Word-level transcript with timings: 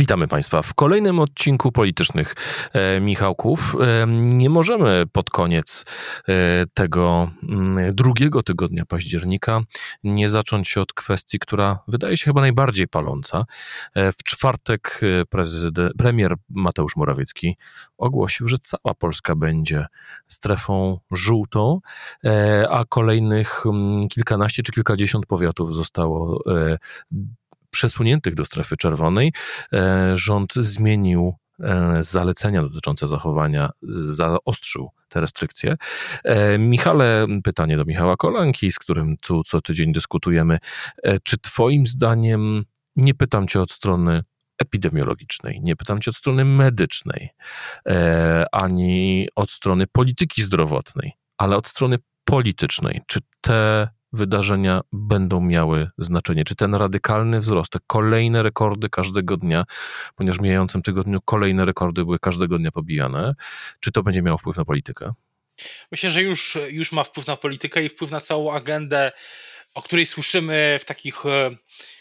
Witamy 0.00 0.28
Państwa 0.28 0.62
w 0.62 0.74
kolejnym 0.74 1.18
odcinku 1.18 1.72
Politycznych 1.72 2.34
e, 2.72 3.00
Michałków. 3.00 3.76
E, 3.80 4.06
nie 4.08 4.50
możemy 4.50 5.04
pod 5.12 5.30
koniec 5.30 5.84
e, 6.28 6.32
tego 6.74 7.30
mm, 7.42 7.94
drugiego 7.94 8.42
tygodnia 8.42 8.84
października 8.86 9.60
nie 10.04 10.28
zacząć 10.28 10.76
od 10.78 10.92
kwestii, 10.92 11.38
która 11.38 11.78
wydaje 11.88 12.16
się 12.16 12.24
chyba 12.24 12.40
najbardziej 12.40 12.88
paląca. 12.88 13.44
W 13.96 14.24
czwartek 14.24 15.00
premier 15.98 16.34
Mateusz 16.48 16.96
Morawiecki 16.96 17.56
ogłosił, 17.98 18.48
że 18.48 18.56
cała 18.58 18.94
Polska 18.94 19.36
będzie 19.36 19.86
strefą 20.26 20.98
żółtą, 21.10 21.80
a 22.70 22.84
kolejnych 22.88 23.66
mm, 23.66 24.08
kilkanaście 24.08 24.62
czy 24.62 24.72
kilkadziesiąt 24.72 25.26
powiatów 25.26 25.74
zostało 25.74 26.42
przesuniętych 27.70 28.34
do 28.34 28.44
strefy 28.44 28.76
czerwonej. 28.76 29.32
E, 29.72 30.12
Rząd 30.16 30.54
zmienił 30.54 31.34
e, 31.60 31.96
zalecenia 32.00 32.62
dotyczące 32.62 33.08
zachowania, 33.08 33.70
zaostrzył 33.82 34.90
te 35.08 35.20
restrykcje. 35.20 35.76
E, 36.24 36.58
Michale, 36.58 37.26
pytanie 37.44 37.76
do 37.76 37.84
Michała 37.84 38.16
Kolanki, 38.16 38.72
z 38.72 38.78
którym 38.78 39.16
tu 39.20 39.42
co 39.42 39.60
tydzień 39.60 39.92
dyskutujemy. 39.92 40.58
Czy 41.22 41.38
Twoim 41.38 41.86
zdaniem, 41.86 42.64
nie 42.96 43.14
pytam 43.14 43.48
Cię 43.48 43.60
od 43.60 43.70
strony 43.70 44.22
epidemiologicznej, 44.58 45.60
nie 45.62 45.76
pytam 45.76 46.00
Cię 46.00 46.10
od 46.10 46.16
strony 46.16 46.44
medycznej, 46.44 47.30
ani 48.52 49.28
od 49.34 49.50
strony 49.50 49.86
polityki 49.86 50.42
zdrowotnej, 50.42 51.12
ale 51.38 51.56
od 51.56 51.68
strony 51.68 51.98
politycznej, 52.24 53.00
czy 53.06 53.20
te 53.40 53.88
wydarzenia 54.12 54.80
będą 54.92 55.40
miały 55.40 55.90
znaczenie? 55.98 56.44
Czy 56.44 56.56
ten 56.56 56.74
radykalny 56.74 57.38
wzrost, 57.38 57.72
te 57.72 57.78
kolejne 57.86 58.42
rekordy 58.42 58.88
każdego 58.88 59.36
dnia, 59.36 59.64
ponieważ 60.16 60.38
w 60.38 60.42
mijającym 60.42 60.82
tygodniu 60.82 61.20
kolejne 61.24 61.64
rekordy 61.64 62.04
były 62.04 62.18
każdego 62.18 62.58
dnia 62.58 62.70
pobijane, 62.70 63.34
czy 63.80 63.92
to 63.92 64.02
będzie 64.02 64.22
miało 64.22 64.38
wpływ 64.38 64.56
na 64.56 64.64
politykę? 64.64 65.12
Myślę, 65.90 66.10
że 66.10 66.22
już, 66.22 66.58
już 66.70 66.92
ma 66.92 67.04
wpływ 67.04 67.26
na 67.26 67.36
politykę 67.36 67.84
i 67.84 67.88
wpływ 67.88 68.10
na 68.10 68.20
całą 68.20 68.52
agendę, 68.52 69.12
o 69.74 69.82
której 69.82 70.06
słyszymy 70.06 70.78
w 70.80 70.84
takich 70.84 71.26
e, 71.26 71.50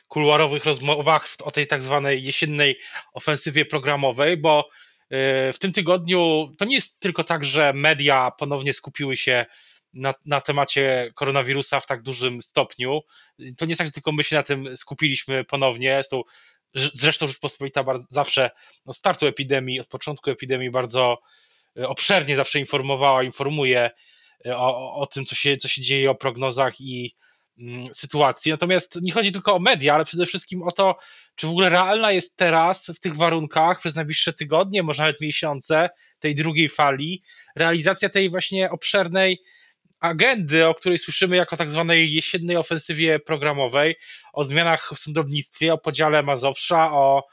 kuluarowych 0.08 0.66
rozmowach 0.66 1.28
o 1.44 1.52
tej 1.52 1.68
tak 1.68 1.84
zwanej 1.84 2.24
jesiennej 2.24 2.80
ofensywie 3.14 3.66
programowej, 3.66 4.38
bo 4.38 4.70
e, 5.10 5.54
w 5.54 5.60
tym 5.60 5.72
tygodniu 5.72 6.52
to 6.58 6.66
nie 6.66 6.76
jest 6.76 7.00
tylko 7.00 7.24
tak, 7.24 7.46
że 7.46 7.74
media 7.74 8.32
ponownie 8.32 8.74
skupiły 8.74 9.18
się 9.18 9.46
na, 9.94 10.14
na 10.26 10.42
temacie 10.42 11.12
koronawirusa 11.16 11.80
w 11.80 11.88
tak 11.88 12.02
dużym 12.02 12.42
stopniu. 12.42 13.02
To 13.58 13.66
nie 13.66 13.70
jest 13.70 13.78
tak, 13.78 13.88
że 13.88 13.92
tylko 13.92 14.12
my 14.12 14.24
się 14.24 14.36
na 14.36 14.44
tym 14.44 14.78
skupiliśmy 14.78 15.44
ponownie. 15.44 15.94
Zresztą, 15.94 16.22
zresztą 16.76 17.28
Rzeczpospolita 17.28 17.84
bardzo, 17.84 18.06
zawsze 18.10 18.52
od 18.86 18.98
startu 18.98 19.28
epidemii, 19.28 19.80
od 19.80 19.88
początku 19.88 20.32
epidemii 20.32 20.72
bardzo 20.72 21.20
e, 21.78 21.88
obszernie 21.88 22.36
zawsze 22.36 22.60
informowała, 22.60 23.24
informuje 23.24 23.92
e, 24.46 24.58
o, 24.58 24.96
o 24.96 25.08
tym, 25.08 25.26
co 25.26 25.36
się, 25.36 25.58
co 25.58 25.68
się 25.68 25.82
dzieje, 25.82 26.12
o 26.12 26.16
prognozach 26.16 26.82
i 26.82 27.16
mm, 27.60 27.94
sytuacji. 27.94 28.52
Natomiast 28.52 28.96
nie 29.02 29.12
chodzi 29.12 29.32
tylko 29.32 29.56
o 29.56 29.60
media, 29.60 29.94
ale 29.96 30.06
przede 30.06 30.26
wszystkim 30.26 30.64
o 30.64 30.72
to, 30.72 30.98
czy 31.36 31.48
w 31.48 31.50
ogóle 31.50 31.70
realna 31.70 32.12
jest 32.12 32.36
teraz 32.36 32.88
w 32.96 33.00
tych 33.00 33.16
warunkach 33.16 33.80
przez 33.80 33.96
najbliższe 33.96 34.34
tygodnie, 34.34 34.84
może 34.84 35.04
nawet 35.04 35.22
miesiące 35.22 35.90
tej 36.20 36.36
drugiej 36.36 36.70
fali, 36.70 37.24
realizacja 37.56 38.10
tej 38.10 38.30
właśnie 38.30 38.70
obszernej 38.70 39.44
agendy, 40.00 40.68
o 40.68 40.76
której 40.76 40.98
słyszymy 40.98 41.36
jako 41.36 41.58
tak 41.58 41.72
zwanej 41.72 42.14
jesiennej 42.14 42.58
ofensywie 42.58 43.20
programowej, 43.20 43.96
o 44.34 44.44
zmianach 44.44 44.92
w 44.96 45.00
sądownictwie, 45.00 45.74
o 45.74 45.78
podziale 45.78 46.24
Mazowsza, 46.24 46.92
o, 46.92 47.28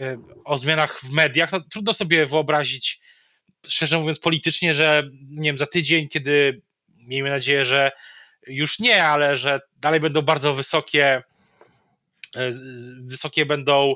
y, 0.00 0.18
o 0.44 0.56
zmianach 0.56 1.00
w 1.00 1.10
mediach. 1.10 1.52
No, 1.52 1.60
trudno 1.60 1.92
sobie 1.92 2.26
wyobrazić, 2.26 3.00
szczerze 3.66 3.98
mówiąc, 3.98 4.18
politycznie, 4.18 4.74
że 4.74 5.08
nie 5.28 5.48
wiem, 5.48 5.58
za 5.58 5.66
tydzień, 5.66 6.08
kiedy 6.08 6.62
miejmy 6.88 7.30
nadzieję, 7.30 7.64
że 7.64 7.92
już 8.46 8.78
nie, 8.78 9.04
ale 9.04 9.36
że 9.36 9.60
dalej 9.76 10.00
będą 10.00 10.22
bardzo 10.22 10.54
wysokie, 10.54 11.22
y, 12.36 12.50
wysokie 13.00 13.46
będą 13.46 13.94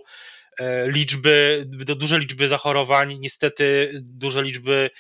y, 0.61 0.65
liczby, 0.87 1.65
duże 1.97 2.19
liczby 2.19 2.49
zachorowań, 2.49 3.19
niestety 3.19 3.91
duże 4.03 4.43
liczby 4.43 4.91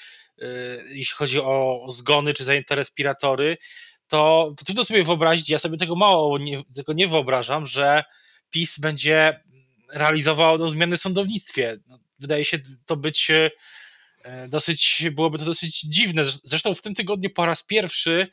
jeśli 0.88 1.16
chodzi 1.16 1.40
o 1.40 1.86
zgony 1.88 2.34
czy 2.34 2.44
zajęte 2.44 2.74
respiratory, 2.74 3.56
to, 4.08 4.54
to 4.58 4.64
trudno 4.64 4.84
sobie 4.84 5.04
wyobrazić, 5.04 5.50
ja 5.50 5.58
sobie 5.58 5.76
tego 5.78 5.96
mało 5.96 6.38
nie, 6.38 6.62
tego 6.76 6.92
nie 6.92 7.08
wyobrażam, 7.08 7.66
że 7.66 8.04
PiS 8.50 8.78
będzie 8.78 9.40
realizował 9.92 10.58
no, 10.58 10.68
zmiany 10.68 10.96
w 10.96 11.00
sądownictwie. 11.00 11.78
No, 11.86 11.98
wydaje 12.18 12.44
się 12.44 12.58
to 12.86 12.96
być 12.96 13.30
y, 13.30 13.50
dosyć, 14.48 15.04
byłoby 15.12 15.38
to 15.38 15.44
dosyć 15.44 15.80
dziwne. 15.80 16.24
Zresztą 16.24 16.74
w 16.74 16.82
tym 16.82 16.94
tygodniu 16.94 17.30
po 17.30 17.46
raz 17.46 17.62
pierwszy 17.62 18.28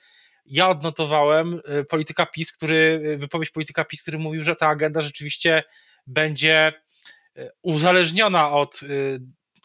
ja 0.46 0.70
odnotowałem 0.70 1.62
y, 1.80 1.86
polityka 1.86 2.26
PiS, 2.26 2.52
który, 2.52 3.16
wypowiedź 3.18 3.50
polityka 3.50 3.86
PiS, 3.86 4.02
który 4.02 4.20
mówił, 4.20 4.44
że 4.44 4.56
ta 4.56 4.68
agenda 4.68 5.02
rzeczywiście 5.02 5.64
będzie 6.08 6.74
uzależniona 7.62 8.52
od, 8.52 8.80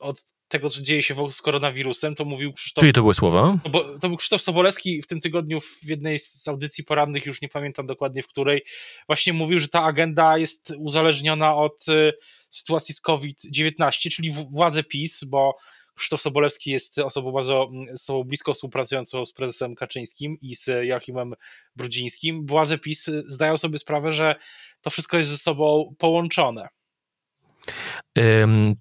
od 0.00 0.34
tego, 0.48 0.70
co 0.70 0.82
dzieje 0.82 1.02
się 1.02 1.30
z 1.30 1.42
koronawirusem, 1.42 2.14
to 2.14 2.24
mówił 2.24 2.52
Krzysztof. 2.52 2.82
Czyli 2.82 2.92
to 2.92 3.00
były 3.00 3.14
słowa? 3.14 3.58
Bo, 3.70 3.98
to 3.98 4.08
był 4.08 4.16
Krzysztof 4.16 4.42
Sobolewski 4.42 5.02
w 5.02 5.06
tym 5.06 5.20
tygodniu 5.20 5.60
w 5.60 5.88
jednej 5.88 6.18
z 6.18 6.48
audycji 6.48 6.84
porannych, 6.84 7.26
już 7.26 7.42
nie 7.42 7.48
pamiętam 7.48 7.86
dokładnie 7.86 8.22
w 8.22 8.28
której, 8.28 8.64
właśnie 9.06 9.32
mówił, 9.32 9.58
że 9.58 9.68
ta 9.68 9.84
agenda 9.84 10.38
jest 10.38 10.72
uzależniona 10.78 11.54
od 11.54 11.88
y, 11.88 12.12
sytuacji 12.50 12.94
z 12.94 13.00
COVID-19, 13.00 14.10
czyli 14.10 14.34
władze 14.50 14.84
PiS, 14.84 15.24
bo 15.24 15.56
Krzysztof 15.94 16.20
Sobolewski 16.20 16.70
jest 16.70 16.98
osobą 16.98 17.32
bardzo 17.32 17.70
osobą 17.94 18.24
blisko 18.24 18.54
współpracującą 18.54 19.26
z 19.26 19.32
prezesem 19.32 19.74
Kaczyńskim 19.74 20.36
i 20.40 20.56
z 20.56 20.66
Joachimem 20.84 21.34
Brudzińskim. 21.76 22.46
Władze 22.46 22.78
PiS 22.78 23.10
zdają 23.26 23.56
sobie 23.56 23.78
sprawę, 23.78 24.12
że 24.12 24.36
to 24.80 24.90
wszystko 24.90 25.18
jest 25.18 25.30
ze 25.30 25.38
sobą 25.38 25.94
połączone. 25.98 26.68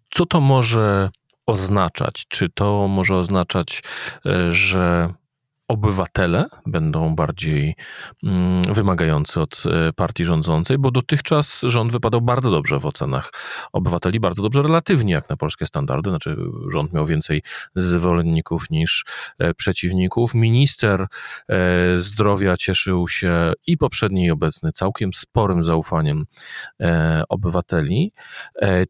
Co 0.09 0.25
to 0.25 0.41
może 0.41 1.09
oznaczać? 1.47 2.25
Czy 2.27 2.49
to 2.49 2.87
może 2.87 3.15
oznaczać, 3.15 3.83
e, 4.25 4.51
że 4.51 5.13
obywatele 5.67 6.45
będą 6.65 7.15
bardziej 7.15 7.75
mm, 8.23 8.73
wymagający 8.73 9.41
od 9.41 9.63
e, 9.65 9.93
partii 9.93 10.25
rządzącej, 10.25 10.77
bo 10.77 10.91
dotychczas 10.91 11.61
rząd 11.63 11.91
wypadał 11.91 12.21
bardzo 12.21 12.51
dobrze 12.51 12.79
w 12.79 12.85
ocenach 12.85 13.31
obywateli, 13.73 14.19
bardzo 14.19 14.43
dobrze 14.43 14.61
relatywnie 14.61 15.13
jak 15.13 15.29
na 15.29 15.37
polskie 15.37 15.65
standardy, 15.65 16.09
znaczy 16.09 16.37
rząd 16.71 16.93
miał 16.93 17.05
więcej 17.05 17.43
zwolenników 17.75 18.69
niż 18.69 19.05
e, 19.39 19.53
przeciwników. 19.53 20.33
Minister 20.33 21.07
zdrowia 21.95 22.57
cieszył 22.57 23.07
się 23.07 23.53
i 23.67 23.77
poprzedni 23.77 24.25
i 24.25 24.31
obecny 24.31 24.71
całkiem 24.71 25.13
sporym 25.13 25.63
zaufaniem 25.63 26.25
obywateli. 27.29 28.11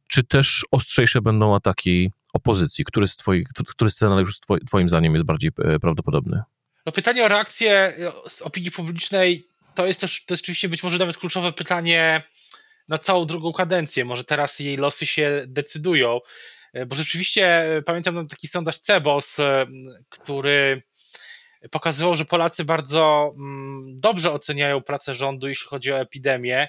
Czy 0.07 0.24
też 0.24 0.66
ostrzejsze 0.72 1.22
będą 1.22 1.56
ataki 1.56 2.12
opozycji? 2.38 2.86
Który 2.86 3.08
z, 3.08 3.16
twoich, 3.16 3.48
który 3.70 3.90
scenariusz 3.90 4.40
twoim 4.68 4.90
zdaniem 4.90 5.14
jest 5.14 5.25
bardziej 5.25 5.52
e, 5.64 5.80
prawdopodobny? 5.80 6.42
No 6.86 6.92
pytanie 6.92 7.25
o 7.25 7.28
reakcję 7.28 7.72
e, 7.72 8.12
z 8.30 8.42
opinii 8.42 8.72
publicznej 8.72 9.48
to 9.75 9.86
jest 9.86 10.02
też 10.02 10.25
to 10.25 10.34
jest 10.34 10.44
oczywiście 10.44 10.70
być 10.70 10.84
może 10.84 10.98
nawet 10.98 11.18
kluczowe 11.18 11.53
pytanie 11.53 12.24
na 12.88 12.98
całą 12.98 13.25
drugą 13.25 13.53
kadencję. 13.53 14.06
Może 14.06 14.24
teraz 14.24 14.59
jej 14.59 14.78
losy 14.78 15.06
się 15.06 15.44
decydują, 15.48 16.20
e, 16.74 16.86
bo 16.86 16.96
rzeczywiście 16.96 17.70
pamiętam 17.86 18.28
taki 18.28 18.48
sondaż 18.48 18.78
Cebos, 18.78 19.38
który 20.10 20.84
pokazywał, 21.72 22.16
że 22.16 22.25
Polacy 22.25 22.66
bardzo 22.66 23.34
mm, 23.38 24.00
dobrze 24.00 24.31
oceniają 24.31 24.81
pracę 24.81 25.16
rządu, 25.16 25.48
jeśli 25.48 25.68
chodzi 25.68 25.94
o 25.94 26.00
epidemię 26.00 26.68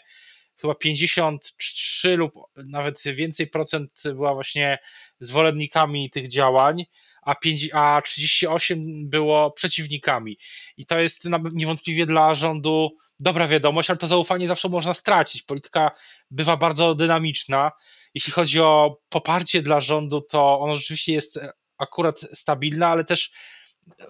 chyba 0.61 0.75
53 0.75 2.17
lub 2.17 2.35
nawet 2.57 3.03
więcej 3.03 3.47
procent 3.47 4.03
była 4.05 4.35
właśnie 4.35 4.79
zwolennikami 5.21 6.11
tych 6.11 6.29
działań, 6.29 6.85
a, 7.23 7.35
5, 7.35 7.69
a 7.73 8.03
38 8.05 9.09
było 9.09 9.51
przeciwnikami. 9.51 10.39
I 10.77 10.87
to 10.87 11.01
jest 11.01 11.25
niewątpliwie 11.53 12.07
dla 12.07 12.35
rządu 12.35 12.91
dobra 13.21 13.47
wiadomość, 13.47 13.91
ale 13.91 13.97
to 13.97 14.07
zaufanie 14.07 14.49
zawsze 14.49 14.69
można 14.69 14.95
stracić. 14.95 15.43
Polityka 15.43 15.91
bywa 16.31 16.57
bardzo 16.57 16.95
dynamiczna. 16.95 17.73
Jeśli 18.15 18.33
chodzi 18.33 18.61
o 18.61 19.01
poparcie 19.09 19.63
dla 19.63 19.81
rządu, 19.81 20.21
to 20.21 20.61
ono 20.61 20.77
rzeczywiście 20.77 21.13
jest 21.13 21.39
akurat 21.79 22.21
stabilne, 22.21 22.87
ale 22.87 23.05
też 23.05 23.31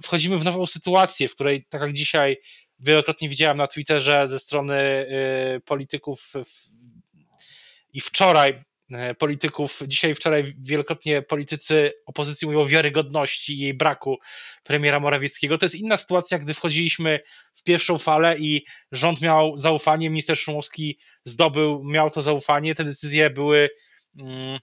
wchodzimy 0.03 0.39
w 0.39 0.45
nową 0.45 0.67
sytuację, 0.67 1.29
w 1.29 1.35
której, 1.35 1.67
tak 1.69 1.81
jak 1.81 1.93
dzisiaj 1.93 2.37
wielokrotnie 2.79 3.29
widziałem 3.29 3.57
na 3.57 3.67
Twitterze 3.67 4.29
ze 4.29 4.39
strony 4.39 5.07
y, 5.57 5.61
polityków 5.61 6.33
i 7.93 8.01
wczoraj 8.01 8.65
e, 8.93 9.15
polityków. 9.15 9.81
Dzisiaj, 9.87 10.15
wczoraj 10.15 10.55
wielokrotnie 10.59 11.23
politycy 11.23 11.93
opozycji 12.07 12.47
mówią 12.47 12.61
o 12.61 12.67
wiarygodności 12.67 13.55
i 13.55 13.59
jej 13.59 13.75
braku 13.75 14.19
premiera 14.65 15.01
Morawieckiego. 15.01 15.59
To 15.59 15.65
jest 15.65 15.75
inna 15.75 15.97
sytuacja, 15.97 16.39
gdy 16.39 16.55
wchodziliśmy 16.55 17.21
w 17.55 17.63
pierwszą 17.63 17.99
falę 17.99 18.39
i 18.39 18.65
rząd 18.93 19.21
miał 19.21 19.57
zaufanie, 19.57 20.11
minister 20.11 20.37
Szumowski 20.37 20.99
zdobył, 21.25 21.85
miał 21.85 22.11
to 22.11 22.23
zaufanie, 22.23 22.75
te 22.75 22.85
decyzje 22.85 23.31
były 23.31 23.69
mm, 24.21 24.59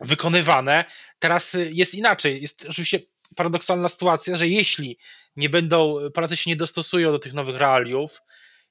wykonywane. 0.00 0.84
Teraz 1.18 1.56
jest 1.70 1.94
inaczej. 1.94 2.42
Jest 2.42 2.66
oczywiście 2.68 3.00
paradoksalna 3.36 3.88
sytuacja, 3.88 4.36
że 4.36 4.48
jeśli 4.48 4.98
nie 5.36 5.48
będą, 5.48 5.96
Polacy 6.14 6.36
się 6.36 6.50
nie 6.50 6.56
dostosują 6.56 7.12
do 7.12 7.18
tych 7.18 7.32
nowych 7.32 7.56
realiów, 7.56 8.22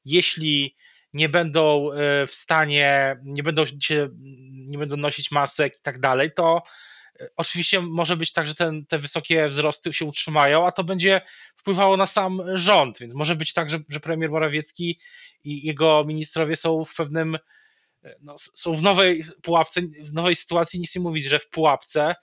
jeśli 0.06 0.76
nie 1.14 1.30
będą 1.30 1.92
e, 1.92 2.28
w 2.28 2.34
stanie, 2.34 3.18
nie 3.24 3.44
będą, 3.44 3.64
się, 3.66 4.10
nie 4.52 4.78
będą 4.78 4.98
nosić 4.98 5.32
masek 5.32 5.78
i 5.78 5.82
tak 5.82 6.00
dalej, 6.00 6.32
to 6.36 6.62
e, 7.20 7.30
oczywiście 7.36 7.82
może 7.82 8.18
być 8.18 8.32
tak, 8.32 8.48
że 8.48 8.56
ten, 8.56 8.86
te 8.86 9.00
wysokie 9.00 9.48
wzrosty 9.48 9.94
się 9.94 10.06
utrzymają, 10.06 10.68
a 10.68 10.72
to 10.72 10.84
będzie 10.84 11.22
wpływało 11.56 11.98
na 11.98 12.08
sam 12.08 12.42
rząd, 12.54 13.00
więc 13.00 13.14
może 13.14 13.36
być 13.36 13.54
tak, 13.54 13.70
że, 13.70 13.80
że 13.90 14.00
premier 14.00 14.32
Morawiecki 14.32 15.00
i 15.44 15.68
jego 15.68 16.04
ministrowie 16.04 16.56
są 16.56 16.86
w 16.86 16.96
pewnym, 16.96 17.38
e, 18.04 18.16
no, 18.22 18.36
są 18.38 18.76
w 18.76 18.82
nowej 18.82 19.26
pułapce, 19.42 19.82
w 19.82 20.14
nowej 20.14 20.36
sytuacji, 20.36 20.80
nic 20.80 20.96
nie 20.96 21.02
mówić, 21.02 21.26
że 21.26 21.40
w 21.40 21.50
pułapce, 21.50 22.14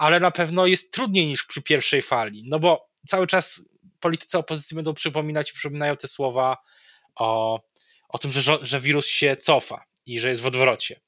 ale 0.00 0.20
na 0.20 0.30
pewno 0.30 0.66
jest 0.66 0.92
trudniej 0.92 1.26
niż 1.26 1.44
przy 1.44 1.62
pierwszej 1.62 2.02
fali, 2.02 2.44
no 2.48 2.58
bo 2.58 2.88
cały 3.06 3.26
czas 3.26 3.60
politycy 4.00 4.38
opozycji 4.38 4.74
będą 4.74 4.94
przypominać 4.94 5.50
i 5.50 5.54
przypominają 5.54 5.96
te 5.96 6.08
słowa 6.08 6.56
o, 7.14 7.60
o 8.08 8.18
tym, 8.18 8.30
że, 8.30 8.58
że 8.62 8.80
wirus 8.80 9.06
się 9.06 9.36
cofa 9.36 9.84
i 10.06 10.20
że 10.20 10.28
jest 10.28 10.42
w 10.42 10.46
odwrocie. 10.46 11.00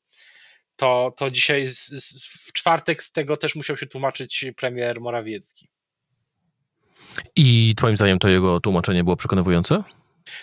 To, 0.76 1.14
to 1.16 1.30
dzisiaj 1.30 1.66
z, 1.66 1.88
z, 1.88 2.26
w 2.26 2.52
czwartek 2.52 3.02
z 3.02 3.12
tego 3.12 3.36
też 3.36 3.54
musiał 3.54 3.76
się 3.76 3.86
tłumaczyć 3.86 4.44
premier 4.56 5.00
Morawiecki. 5.00 5.68
I 7.36 7.74
twoim 7.76 7.96
zdaniem 7.96 8.18
to 8.18 8.28
jego 8.28 8.60
tłumaczenie 8.60 9.04
było 9.04 9.16
przekonujące? 9.16 9.82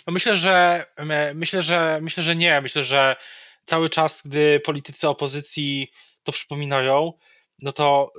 No 0.08 0.14
myślę, 0.14 0.36
że 0.36 0.86
myślę, 1.36 1.62
że 1.62 2.00
myślę, 2.02 2.24
że 2.24 2.36
nie. 2.36 2.62
Myślę, 2.62 2.84
że 2.84 3.16
cały 3.66 3.90
czas, 3.90 4.22
gdy 4.26 4.60
politycy 4.60 5.08
opozycji 5.08 5.92
to 6.24 6.32
przypominają, 6.32 7.14
no 7.62 7.72
to 7.72 8.12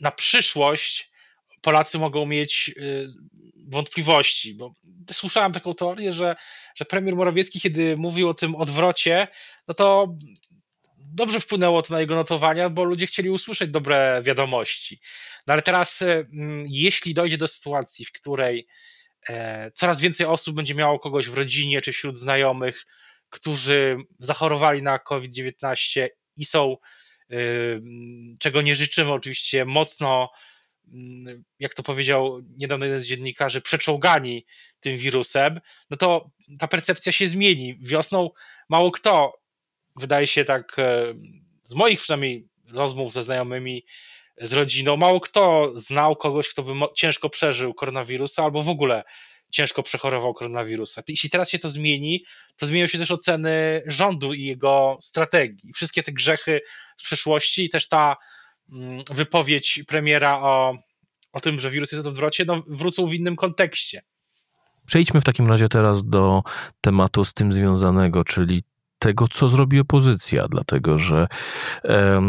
na 0.00 0.10
przyszłość 0.10 1.10
Polacy 1.62 1.98
mogą 1.98 2.26
mieć 2.26 2.70
y, 2.76 3.08
wątpliwości, 3.70 4.54
bo 4.54 4.74
słyszałem 5.12 5.52
taką 5.52 5.74
teorię, 5.74 6.12
że, 6.12 6.36
że 6.74 6.84
premier 6.84 7.16
Morawiecki, 7.16 7.60
kiedy 7.60 7.96
mówił 7.96 8.28
o 8.28 8.34
tym 8.34 8.54
odwrocie, 8.54 9.28
no 9.68 9.74
to 9.74 10.16
dobrze 10.98 11.40
wpłynęło 11.40 11.82
to 11.82 11.94
na 11.94 12.00
jego 12.00 12.14
notowania, 12.14 12.70
bo 12.70 12.84
ludzie 12.84 13.06
chcieli 13.06 13.30
usłyszeć 13.30 13.70
dobre 13.70 14.20
wiadomości. 14.24 15.00
No 15.46 15.52
ale 15.52 15.62
teraz, 15.62 16.02
y, 16.02 16.26
jeśli 16.66 17.14
dojdzie 17.14 17.38
do 17.38 17.48
sytuacji, 17.48 18.04
w 18.04 18.12
której 18.12 18.66
e, 19.28 19.70
coraz 19.74 20.00
więcej 20.00 20.26
osób 20.26 20.56
będzie 20.56 20.74
miało 20.74 20.98
kogoś 20.98 21.28
w 21.28 21.34
rodzinie 21.34 21.80
czy 21.80 21.92
wśród 21.92 22.18
znajomych, 22.18 22.86
którzy 23.30 23.96
zachorowali 24.18 24.82
na 24.82 24.98
COVID-19 24.98 26.08
i 26.36 26.44
są, 26.44 26.76
czego 28.38 28.62
nie 28.62 28.74
życzymy, 28.74 29.12
oczywiście 29.12 29.64
mocno 29.64 30.30
jak 31.58 31.74
to 31.74 31.82
powiedział 31.82 32.40
niedawno 32.56 32.84
jeden 32.84 33.00
z 33.00 33.06
dziennikarzy, 33.06 33.60
przeczołgani 33.60 34.46
tym 34.80 34.96
wirusem, 34.96 35.60
no 35.90 35.96
to 35.96 36.30
ta 36.58 36.68
percepcja 36.68 37.12
się 37.12 37.28
zmieni. 37.28 37.78
Wiosną 37.80 38.30
mało 38.68 38.90
kto, 38.90 39.38
wydaje 39.96 40.26
się 40.26 40.44
tak, 40.44 40.78
e, 40.78 41.14
z 41.64 41.74
moich 41.74 42.00
przynajmniej 42.00 42.48
rozmów 42.72 43.12
ze 43.12 43.22
znajomymi, 43.22 43.84
z 44.40 44.52
rodziną, 44.52 44.96
mało 44.96 45.20
kto 45.20 45.72
znał 45.76 46.16
kogoś, 46.16 46.48
kto 46.48 46.62
by 46.62 46.72
ciężko 46.94 47.30
przeżył 47.30 47.74
koronawirusa 47.74 48.44
albo 48.44 48.62
w 48.62 48.68
ogóle 48.68 49.04
ciężko 49.50 49.82
przechorował 49.82 50.34
koronawirusa. 50.34 51.02
Jeśli 51.08 51.30
teraz 51.30 51.50
się 51.50 51.58
to 51.58 51.68
zmieni, 51.68 52.24
to 52.56 52.66
zmienią 52.66 52.86
się 52.86 52.98
też 52.98 53.10
oceny 53.10 53.82
rządu 53.86 54.34
i 54.34 54.44
jego 54.44 54.98
strategii. 55.00 55.72
Wszystkie 55.72 56.02
te 56.02 56.12
grzechy 56.12 56.60
z 56.96 57.02
przeszłości 57.02 57.64
i 57.64 57.70
też 57.70 57.88
ta 57.88 58.16
Mm, 58.72 59.02
wypowiedź 59.10 59.82
premiera 59.88 60.40
o, 60.40 60.78
o 61.32 61.40
tym, 61.40 61.60
że 61.60 61.70
wirus 61.70 61.92
jest 61.92 62.04
w 62.04 62.08
odwrocie, 62.08 62.44
no, 62.44 62.62
wrócą 62.66 63.06
w 63.06 63.14
innym 63.14 63.36
kontekście. 63.36 64.02
Przejdźmy 64.86 65.20
w 65.20 65.24
takim 65.24 65.48
razie 65.48 65.68
teraz 65.68 66.04
do 66.04 66.42
tematu 66.80 67.24
z 67.24 67.34
tym 67.34 67.52
związanego, 67.52 68.24
czyli 68.24 68.62
tego, 68.98 69.28
co 69.28 69.48
zrobi 69.48 69.80
opozycja, 69.80 70.48
dlatego 70.48 70.98
że 70.98 71.26
e, 71.84 72.20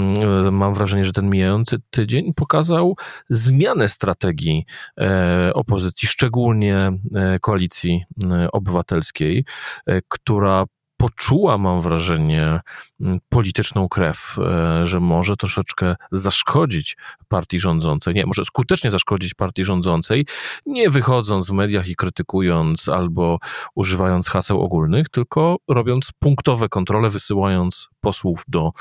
mam 0.51 0.73
wrażenie, 0.73 1.03
że 1.03 1.13
ten 1.13 1.29
mijający 1.29 1.77
tydzień 1.89 2.33
pokazał 2.33 2.95
zmianę 3.29 3.89
strategii 3.89 4.65
e, 4.97 5.51
opozycji, 5.53 6.07
szczególnie 6.07 6.91
e, 7.15 7.39
koalicji 7.39 8.03
e, 8.23 8.51
obywatelskiej, 8.51 9.45
e, 9.85 10.01
która 10.07 10.65
poczuła, 10.99 11.57
mam 11.57 11.81
wrażenie, 11.81 12.59
mm, 13.01 13.19
polityczną 13.29 13.89
krew, 13.89 14.35
e, 14.39 14.87
że 14.87 14.99
może 14.99 15.35
troszeczkę 15.35 15.95
zaszkodzić 16.11 16.97
partii 17.27 17.59
rządzącej, 17.59 18.13
nie, 18.13 18.25
może 18.25 18.45
skutecznie 18.45 18.91
zaszkodzić 18.91 19.33
partii 19.33 19.63
rządzącej, 19.63 20.25
nie 20.65 20.89
wychodząc 20.89 21.49
w 21.49 21.53
mediach 21.53 21.87
i 21.87 21.95
krytykując 21.95 22.89
albo 22.89 23.39
używając 23.75 24.29
haseł 24.29 24.61
ogólnych, 24.61 25.09
tylko 25.09 25.57
robiąc 25.67 26.11
punktowe 26.19 26.69
kontrole, 26.69 27.09
wysyłając 27.09 27.89
posłów 28.01 28.43
do 28.47 28.71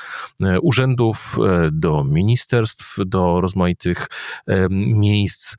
e, 0.44 0.60
urzędów, 0.60 1.36
e, 1.46 1.70
do 1.72 2.04
ministerstw, 2.04 2.96
do 3.06 3.40
rozmaitych 3.40 4.06
miejsc 4.70 5.56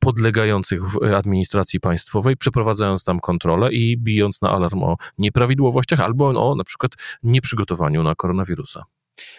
podlegających 0.00 0.80
administracji 1.16 1.80
państwowej, 1.80 2.36
przeprowadzając 2.36 3.04
tam 3.04 3.20
kontrolę 3.20 3.72
i 3.72 3.96
bijąc 3.98 4.42
na 4.42 4.50
alarm 4.50 4.82
o 4.82 4.96
nieprawidłowości 5.18 5.77
albo 6.00 6.50
o 6.50 6.54
na 6.54 6.64
przykład 6.64 6.92
nieprzygotowaniu 7.22 8.02
na 8.02 8.14
koronawirusa. 8.14 8.84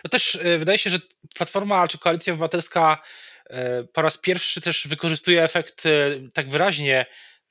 No 0.04 0.10
też 0.10 0.36
e, 0.36 0.58
wydaje 0.58 0.78
się, 0.78 0.90
że 0.90 1.00
Platforma 1.36 1.88
czy 1.88 1.98
Koalicja 1.98 2.34
Obywatelska 2.34 3.02
e, 3.50 3.84
po 3.84 4.02
raz 4.02 4.18
pierwszy 4.18 4.62
też 4.62 4.88
wykorzystuje 4.88 5.44
efekt 5.44 5.86
e, 5.86 5.90
tak 6.34 6.50
wyraźnie 6.50 7.06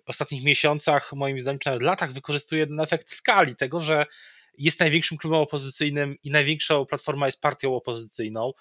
w 0.07 0.11
ostatnich 0.11 0.45
miesiącach, 0.45 1.13
moim 1.13 1.41
zdaniem, 1.41 1.59
czy 1.59 1.69
nawet 1.69 1.83
latach, 1.83 2.13
wykorzystuje 2.13 2.67
ten 2.67 2.81
efekt 2.81 3.15
skali 3.15 3.57
tego, 3.57 3.81
że 3.81 4.07
jest 4.59 4.81
największym 4.81 5.19
klubem 5.19 5.41
opozycyjnym 5.41 6.17
i 6.25 6.31
największą 6.31 6.87
platforma 6.87 7.27
jest 7.27 7.41
partią 7.41 7.77
opozycyjną. 7.77 8.53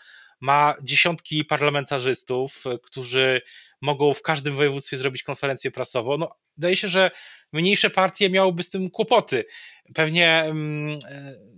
Ma 0.41 0.73
dziesiątki 0.83 1.45
parlamentarzystów, 1.45 2.63
którzy 2.83 3.41
mogą 3.81 4.13
w 4.13 4.21
każdym 4.21 4.55
województwie 4.55 4.97
zrobić 4.97 5.23
konferencję 5.23 5.71
prasową. 5.71 6.17
No, 6.17 6.35
wydaje 6.57 6.75
się, 6.75 6.87
że 6.87 7.11
mniejsze 7.53 7.89
partie 7.89 8.29
miałyby 8.29 8.63
z 8.63 8.69
tym 8.69 8.89
kłopoty. 8.89 9.45
Pewnie 9.93 10.43
mm, 10.43 10.99
e, 11.09 11.57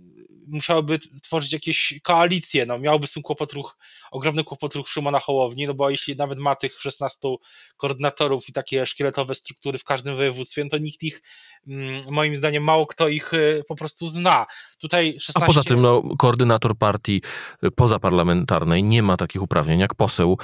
musiałyby 0.50 0.98
tworzyć 1.22 1.52
jakieś 1.52 2.00
koalicje, 2.02 2.66
no 2.66 2.78
miałby 2.78 3.06
z 3.06 3.12
tym 3.12 3.22
kłopot 3.22 3.52
ruch, 3.52 3.78
ogromny 4.10 4.44
kłopot 4.44 4.74
ruch 4.74 4.88
Szymona 4.88 5.20
Hołowni, 5.20 5.66
no 5.66 5.74
bo 5.74 5.90
jeśli 5.90 6.16
nawet 6.16 6.38
ma 6.38 6.56
tych 6.56 6.80
16 6.80 7.28
koordynatorów 7.76 8.48
i 8.48 8.52
takie 8.52 8.86
szkieletowe 8.86 9.34
struktury 9.34 9.78
w 9.78 9.84
każdym 9.84 10.16
województwie, 10.16 10.64
no 10.64 10.70
to 10.70 10.78
nikt 10.78 11.02
ich, 11.02 11.22
mm, 11.66 12.02
moim 12.10 12.36
zdaniem 12.36 12.64
mało 12.64 12.86
kto 12.86 13.08
ich 13.08 13.34
e, 13.34 13.62
po 13.68 13.76
prostu 13.76 14.06
zna. 14.06 14.46
Tutaj 14.80 15.12
16... 15.20 15.44
A 15.44 15.46
poza 15.46 15.64
tym 15.64 15.82
no, 15.82 16.02
koordynator 16.18 16.78
partii 16.78 17.22
e, 17.62 17.70
pozaparlamentarnej 17.70 18.84
nie 18.84 19.02
ma 19.02 19.16
takich 19.16 19.42
uprawnień 19.42 19.80
jak 19.80 19.94
poseł 19.94 20.38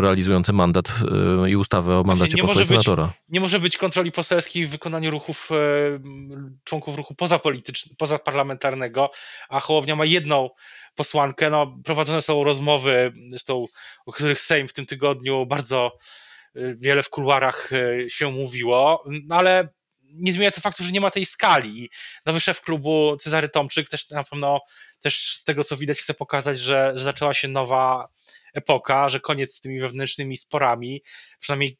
realizujący 0.00 0.52
mandat 0.56 0.92
e, 1.44 1.50
i 1.50 1.56
ustawę 1.56 1.98
o 1.98 2.02
mandacie 2.02 2.38
posła 2.38 2.62
i 2.62 2.66
senatora. 2.66 3.06
Być, 3.06 3.14
nie 3.28 3.40
może 3.40 3.60
być 3.60 3.76
kontroli 3.76 4.12
poselskiej 4.12 4.66
w 4.66 4.70
wykonaniu 4.70 5.10
ruchów 5.10 5.48
e, 5.52 5.54
członków 6.64 6.96
ruchu 6.96 7.14
pozaparlamentarnego, 7.98 9.10
a 9.48 9.60
Hołownia 9.60 9.96
ma 9.96 10.04
jedną 10.04 10.50
posłankę. 10.94 11.50
No, 11.50 11.78
prowadzone 11.84 12.22
są 12.22 12.44
rozmowy, 12.44 13.12
zresztą 13.30 13.66
o 14.06 14.12
których 14.12 14.40
Sejm 14.40 14.68
w 14.68 14.72
tym 14.72 14.86
tygodniu 14.86 15.46
bardzo 15.46 15.98
e, 16.54 16.74
wiele 16.74 17.02
w 17.02 17.10
kuluarach 17.10 17.70
e, 17.72 18.10
się 18.10 18.30
mówiło, 18.30 19.04
ale 19.30 19.68
nie 20.12 20.32
zmienia 20.32 20.50
to 20.50 20.60
faktu, 20.60 20.84
że 20.84 20.92
nie 20.92 21.00
ma 21.00 21.10
tej 21.10 21.26
skali. 21.26 21.84
I 21.84 21.90
nowy 22.26 22.40
szef 22.40 22.60
klubu 22.60 23.16
Cezary 23.20 23.48
Tomczyk 23.48 23.88
też 23.88 24.10
na 24.10 24.24
pewno 24.24 24.60
też 25.00 25.36
z 25.36 25.44
tego 25.44 25.64
co 25.64 25.76
widać 25.76 25.98
chce 25.98 26.14
pokazać, 26.14 26.58
że, 26.58 26.92
że 26.94 27.04
zaczęła 27.04 27.34
się 27.34 27.48
nowa 27.48 28.08
epoka, 28.56 29.08
że 29.08 29.20
koniec 29.20 29.54
z 29.54 29.60
tymi 29.60 29.80
wewnętrznymi 29.80 30.36
sporami, 30.36 31.02
przynajmniej 31.40 31.78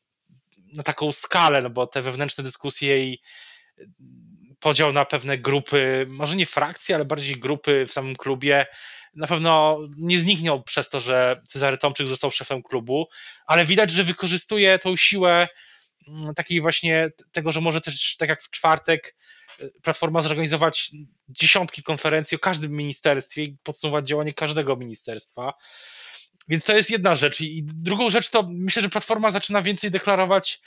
na 0.72 0.82
taką 0.82 1.12
skalę, 1.12 1.62
no 1.62 1.70
bo 1.70 1.86
te 1.86 2.02
wewnętrzne 2.02 2.44
dyskusje 2.44 3.04
i 3.04 3.20
podział 4.60 4.92
na 4.92 5.04
pewne 5.04 5.38
grupy, 5.38 6.06
może 6.08 6.36
nie 6.36 6.46
frakcje, 6.46 6.94
ale 6.94 7.04
bardziej 7.04 7.36
grupy 7.36 7.86
w 7.86 7.92
samym 7.92 8.16
klubie, 8.16 8.66
na 9.14 9.26
pewno 9.26 9.78
nie 9.96 10.18
zniknął 10.18 10.62
przez 10.62 10.88
to, 10.88 11.00
że 11.00 11.42
Cezary 11.48 11.78
Tomczyk 11.78 12.08
został 12.08 12.30
szefem 12.30 12.62
klubu, 12.62 13.08
ale 13.46 13.64
widać, 13.64 13.90
że 13.90 14.04
wykorzystuje 14.04 14.78
tą 14.78 14.96
siłę 14.96 15.48
mm, 16.08 16.34
takiej 16.34 16.60
właśnie 16.60 17.10
tego, 17.32 17.52
że 17.52 17.60
może 17.60 17.80
też 17.80 18.16
tak 18.16 18.28
jak 18.28 18.42
w 18.42 18.50
czwartek 18.50 19.16
Platforma 19.82 20.20
zorganizować 20.20 20.90
dziesiątki 21.28 21.82
konferencji 21.82 22.36
o 22.36 22.38
każdym 22.38 22.72
ministerstwie 22.72 23.42
i 23.42 23.56
podsumować 23.62 24.08
działanie 24.08 24.34
każdego 24.34 24.76
ministerstwa. 24.76 25.52
Więc 26.48 26.64
to 26.64 26.76
jest 26.76 26.90
jedna 26.90 27.14
rzecz. 27.14 27.40
I 27.40 27.62
drugą 27.64 28.10
rzecz 28.10 28.30
to 28.30 28.48
myślę, 28.52 28.82
że 28.82 28.88
Platforma 28.88 29.30
zaczyna 29.30 29.62
więcej 29.62 29.90
deklarować, 29.90 30.60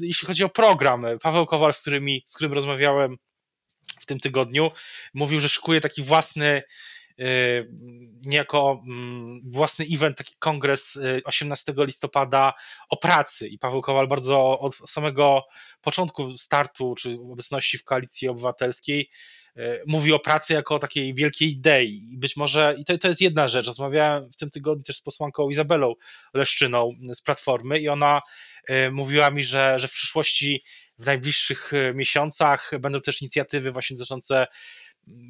jeśli 0.00 0.26
chodzi 0.26 0.44
o 0.44 0.48
program. 0.48 1.06
Paweł 1.22 1.46
Kowal, 1.46 1.74
z, 1.74 1.80
którymi, 1.80 2.24
z 2.26 2.34
którym 2.34 2.52
rozmawiałem 2.52 3.16
w 4.00 4.06
tym 4.06 4.20
tygodniu, 4.20 4.70
mówił, 5.14 5.40
że 5.40 5.48
szykuje 5.48 5.80
taki 5.80 6.02
własny 6.02 6.62
niejako 8.26 8.82
mm, 8.86 9.40
własny 9.44 9.86
event, 9.92 10.18
taki 10.18 10.34
kongres 10.38 10.98
18 11.24 11.72
yy, 11.76 11.86
listopada 11.86 12.54
o 12.88 12.96
pracy 12.96 13.48
i 13.48 13.58
Paweł 13.58 13.82
Kowal 13.82 14.08
bardzo 14.08 14.58
od 14.58 14.74
samego 14.74 15.42
początku 15.82 16.38
startu 16.38 16.94
czy 16.98 17.18
obecności 17.32 17.78
w 17.78 17.84
koalicji 17.84 18.28
obywatelskiej 18.28 19.10
E, 19.56 19.80
mówi 19.86 20.12
o 20.12 20.18
pracy 20.18 20.54
jako 20.54 20.74
o 20.74 20.78
takiej 20.78 21.14
wielkiej 21.14 21.48
idei. 21.48 22.12
I 22.12 22.18
być 22.18 22.36
może, 22.36 22.74
i 22.78 22.84
to, 22.84 22.98
to 22.98 23.08
jest 23.08 23.20
jedna 23.20 23.48
rzecz, 23.48 23.66
rozmawiałem 23.66 24.32
w 24.32 24.36
tym 24.36 24.50
tygodniu 24.50 24.82
też 24.82 24.96
z 24.96 25.00
posłanką 25.00 25.50
Izabelą 25.50 25.94
Leszczyną 26.34 26.92
z 27.14 27.20
Platformy 27.20 27.80
i 27.80 27.88
ona 27.88 28.20
mówiła 28.90 29.30
mi, 29.30 29.42
że, 29.42 29.78
że 29.78 29.88
w 29.88 29.92
przyszłości, 29.92 30.64
w 30.98 31.06
najbliższych 31.06 31.72
miesiącach 31.94 32.70
będą 32.80 33.00
też 33.00 33.22
inicjatywy 33.22 33.72
właśnie 33.72 33.96
dotyczące 33.96 34.46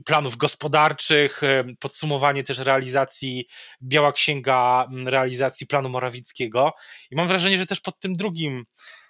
planów 0.04 0.36
gospodarczych, 0.36 1.40
podsumowanie 1.80 2.44
też 2.44 2.58
realizacji, 2.58 3.46
biała 3.82 4.12
księga 4.12 4.86
realizacji 5.06 5.66
planu 5.66 5.88
Morawickiego. 5.88 6.72
I 7.10 7.16
mam 7.16 7.28
wrażenie, 7.28 7.58
że 7.58 7.66
też 7.66 7.80
pod 7.80 8.00
tym 8.00 8.16
drugim, 8.16 8.64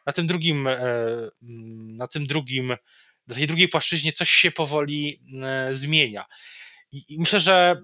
na 0.07 0.13
tym 0.13 0.27
drugim, 0.27 0.69
na 1.97 2.07
tym 2.07 2.27
drugim 2.27 2.77
na 3.27 3.35
tej 3.35 3.47
drugiej 3.47 3.69
płaszczyźnie 3.69 4.13
coś 4.13 4.31
się 4.31 4.51
powoli 4.51 5.23
e, 5.43 5.75
zmienia. 5.75 6.25
I, 6.93 7.17
myślę, 7.19 7.41
że 7.41 7.83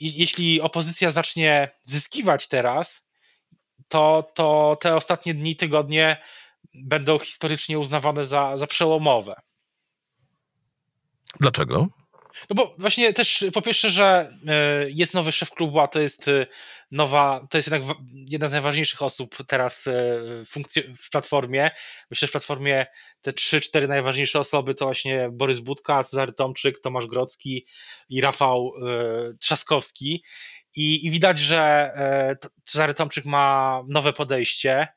jeśli 0.00 0.60
opozycja 0.60 1.10
zacznie 1.10 1.68
zyskiwać 1.82 2.48
teraz, 2.48 3.06
to, 3.88 4.32
to 4.34 4.78
te 4.80 4.96
ostatnie 4.96 5.34
dni, 5.34 5.56
tygodnie 5.56 6.22
będą 6.74 7.18
historycznie 7.18 7.78
uznawane 7.78 8.24
za, 8.24 8.56
za 8.56 8.66
przełomowe. 8.66 9.34
Dlaczego? 11.40 11.88
No 12.50 12.56
bo 12.56 12.74
właśnie 12.78 13.12
też 13.12 13.44
po 13.54 13.62
pierwsze, 13.62 13.90
że 13.90 14.32
e, 14.48 14.90
jest 14.90 15.14
nowy 15.14 15.32
szef 15.32 15.50
klubu, 15.50 15.80
a 15.80 15.88
to 15.88 16.00
jest 16.00 16.28
e, 16.28 16.46
nowa, 16.90 17.46
to 17.50 17.58
jest 17.58 17.70
jednak 17.70 17.96
jedna 18.12 18.48
z 18.48 18.52
najważniejszych 18.52 19.02
osób 19.02 19.36
teraz 19.46 19.86
e, 19.86 19.92
w 21.04 21.10
platformie. 21.10 21.70
Myślę, 22.10 22.26
że 22.26 22.28
w 22.28 22.32
platformie 22.32 22.86
te 23.20 23.32
trzy, 23.32 23.60
cztery 23.60 23.88
najważniejsze 23.88 24.40
osoby 24.40 24.74
to 24.74 24.84
właśnie 24.84 25.28
Borys 25.32 25.58
Budka, 25.58 26.04
Cezary 26.04 26.32
Tomczyk, 26.32 26.80
Tomasz 26.80 27.06
Grocki 27.06 27.66
i 28.08 28.20
Rafał 28.20 28.72
Trzaskowski. 29.40 30.24
I, 30.76 31.06
i 31.06 31.10
widać, 31.10 31.38
że 31.38 31.90
Cezary 32.64 32.94
Tomczyk 32.94 33.24
ma 33.24 33.82
nowe 33.88 34.12
podejście, 34.12 34.88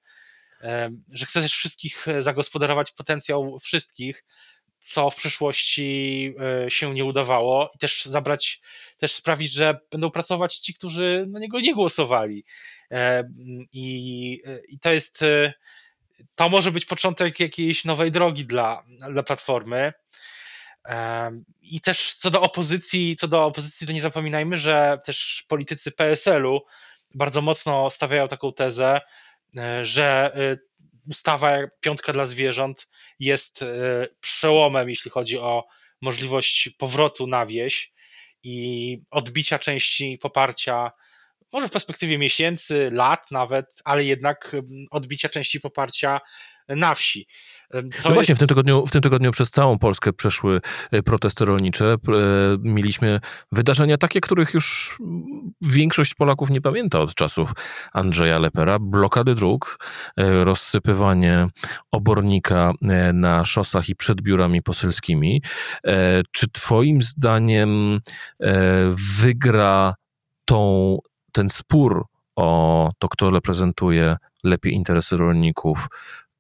że 1.12 1.26
chce 1.26 1.42
też 1.42 1.54
wszystkich 1.54 2.06
zagospodarować 2.20 2.92
potencjał 2.92 3.60
wszystkich 3.60 4.24
co 4.90 5.10
w 5.10 5.16
przyszłości 5.16 6.34
e, 6.66 6.72
się 6.72 6.94
nie 6.94 7.06
udawało 7.06 7.72
i 7.76 7.78
też 7.78 8.06
zabrać, 8.06 8.62
też 8.98 9.12
sprawić, 9.12 9.52
że 9.52 9.80
będą 9.92 10.12
pracować 10.12 10.56
ci, 10.56 10.74
którzy 10.74 11.26
na 11.28 11.40
niego 11.40 11.60
nie 11.60 11.74
głosowali. 11.74 12.46
E, 12.92 13.30
I, 13.74 14.42
i 14.68 14.80
to 14.80 14.94
jest, 14.94 15.22
e, 15.22 15.54
to 16.36 16.50
może 16.50 16.72
być 16.72 16.86
początek 16.86 17.40
jakiejś 17.40 17.86
nowej 17.86 18.12
drogi 18.12 18.46
dla, 18.46 18.84
dla 19.12 19.24
Platformy. 19.24 19.94
I 21.62 21.82
też 21.82 22.14
co 22.14 22.30
do 22.30 22.42
opozycji, 22.42 23.16
co 23.16 23.28
do 23.28 23.46
opozycji, 23.46 23.88
to 23.88 23.94
nie 23.94 24.02
zapominajmy, 24.02 24.58
że 24.58 24.98
też 25.06 25.46
politycy 25.48 25.92
PSL-u 25.92 26.62
bardzo 27.14 27.42
mocno 27.42 27.90
stawiają 27.90 28.28
taką 28.28 28.54
tezę, 28.54 28.98
że 29.82 30.32
ustawa 31.10 31.58
Piątka 31.80 32.14
dla 32.14 32.26
Zwierząt 32.26 32.88
jest 33.20 33.62
e, 33.62 34.08
przełomem, 34.22 34.90
jeśli 34.90 35.12
chodzi 35.12 35.38
o 35.38 35.68
możliwość 36.02 36.70
powrotu 36.78 37.28
na 37.28 37.46
wieś 37.46 37.94
i 38.44 38.98
odbicia 39.12 39.60
części 39.60 40.18
poparcia, 40.22 40.92
może 41.54 41.68
w 41.68 41.72
perspektywie 41.72 42.18
miesięcy, 42.18 42.90
lat 42.94 43.32
nawet, 43.32 43.66
ale 43.86 44.04
jednak 44.04 44.56
odbicia 44.92 45.30
części 45.30 45.60
poparcia 45.60 46.20
na 46.68 46.96
wsi. 46.96 47.28
No 47.74 48.14
właśnie, 48.14 48.36
w 48.36 48.40
tym, 48.40 48.48
tygodniu, 48.48 48.86
w 48.86 48.92
tym 48.92 49.02
tygodniu 49.02 49.32
przez 49.32 49.52
całą 49.52 49.80
Polskę 49.80 50.14
przeszły 50.14 50.62
e, 50.92 51.04
protesty 51.04 51.46
rolnicze. 51.46 51.86
E, 51.86 51.98
mieliśmy 52.60 53.20
wydarzenia 53.52 53.98
takie, 53.98 54.22
których 54.22 54.54
już 54.54 54.98
większość 55.62 56.14
Polaków 56.14 56.50
nie 56.50 56.62
pamięta 56.62 57.00
od 57.00 57.16
czasów 57.16 57.54
Andrzeja 57.94 58.40
Lepera. 58.40 58.80
Blokady 58.80 59.36
dróg, 59.36 59.80
e, 60.18 60.44
rozsypywanie 60.44 61.48
obornika 61.92 62.72
na 63.14 63.46
szosach 63.46 63.90
i 63.90 63.96
przed 63.96 64.22
biurami 64.22 64.62
poselskimi. 64.62 65.42
Czy 66.32 66.48
twoim 66.48 67.02
zdaniem 67.02 68.00
wygra 69.20 69.96
tą, 70.46 70.98
ten 71.32 71.50
spór 71.50 72.06
o 72.36 72.92
to, 73.00 73.10
kto 73.10 73.32
reprezentuje 73.32 74.18
lepiej 74.44 74.74
interesy 74.74 75.18
rolników, 75.18 75.88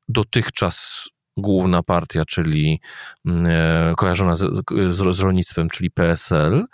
dotychczas 0.10 1.10
główna 1.42 1.84
partia, 1.84 2.26
czyli 2.26 2.82
mm, 3.26 3.46
e, 3.50 3.94
kojarzona 3.96 4.36
z, 4.36 4.46
z, 4.90 5.20
rolnictwem, 5.20 5.70
czyli 5.70 5.92
PSL, 5.92 6.66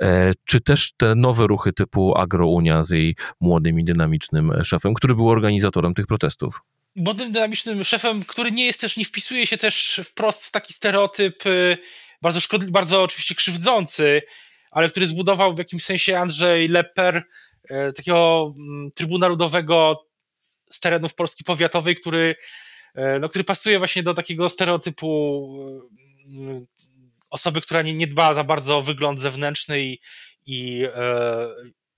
e, 0.00 0.32
czy 0.44 0.60
też 0.60 0.92
te 0.96 1.14
nowe 1.14 1.46
ruchy 1.46 1.72
typu 1.72 2.18
Agrounia 2.18 2.82
z 2.82 2.90
jej 2.90 3.16
młodym 3.40 3.80
i 3.80 3.84
dynamicznym 3.84 4.52
szefem, 4.64 4.94
który 4.94 5.14
był 5.14 5.28
organizatorem 5.28 5.94
tych 5.94 6.06
protestów? 6.06 6.60
Młodym, 6.96 7.32
dynamicznym 7.32 7.84
szefem, 7.84 8.24
który 8.24 8.52
nie 8.52 8.66
jest 8.66 8.80
też, 8.80 8.96
nie 8.96 9.04
wpisuje 9.04 9.46
się 9.46 9.58
też 9.58 10.00
wprost 10.04 10.46
w 10.46 10.50
taki 10.50 10.72
stereotyp 10.72 11.46
y, 11.46 11.78
bardzo 12.22 12.40
szkodliwy, 12.40 12.72
bardzo 12.72 13.02
oczywiście 13.02 13.34
krzywdzący, 13.34 14.22
ale 14.70 14.90
który 14.90 15.06
zbudował 15.06 15.54
w 15.54 15.58
jakimś 15.58 15.84
sensie 15.84 16.18
Andrzej 16.18 16.68
Leper, 16.68 17.24
e, 17.68 17.92
takiego 17.92 18.54
mm, 18.58 18.90
trybu 18.94 19.18
narodowego 19.18 20.06
z 20.70 20.80
terenów 20.80 21.14
Polski 21.14 21.44
powiatowej, 21.44 21.96
który 21.96 22.34
E, 22.34 22.36
no, 23.20 23.28
który 23.28 23.44
pasuje 23.44 23.78
właśnie 23.78 24.02
do 24.02 24.14
takiego 24.14 24.48
stereotypu 24.48 25.48
e, 26.28 26.64
osoby, 27.30 27.60
która 27.60 27.82
nie, 27.82 27.94
nie 27.94 28.06
dba 28.06 28.34
za 28.34 28.44
bardzo 28.44 28.76
o 28.76 28.82
wygląd 28.82 29.20
zewnętrzny 29.20 29.80
i, 29.80 29.98
i, 30.46 30.84
e, 30.94 31.48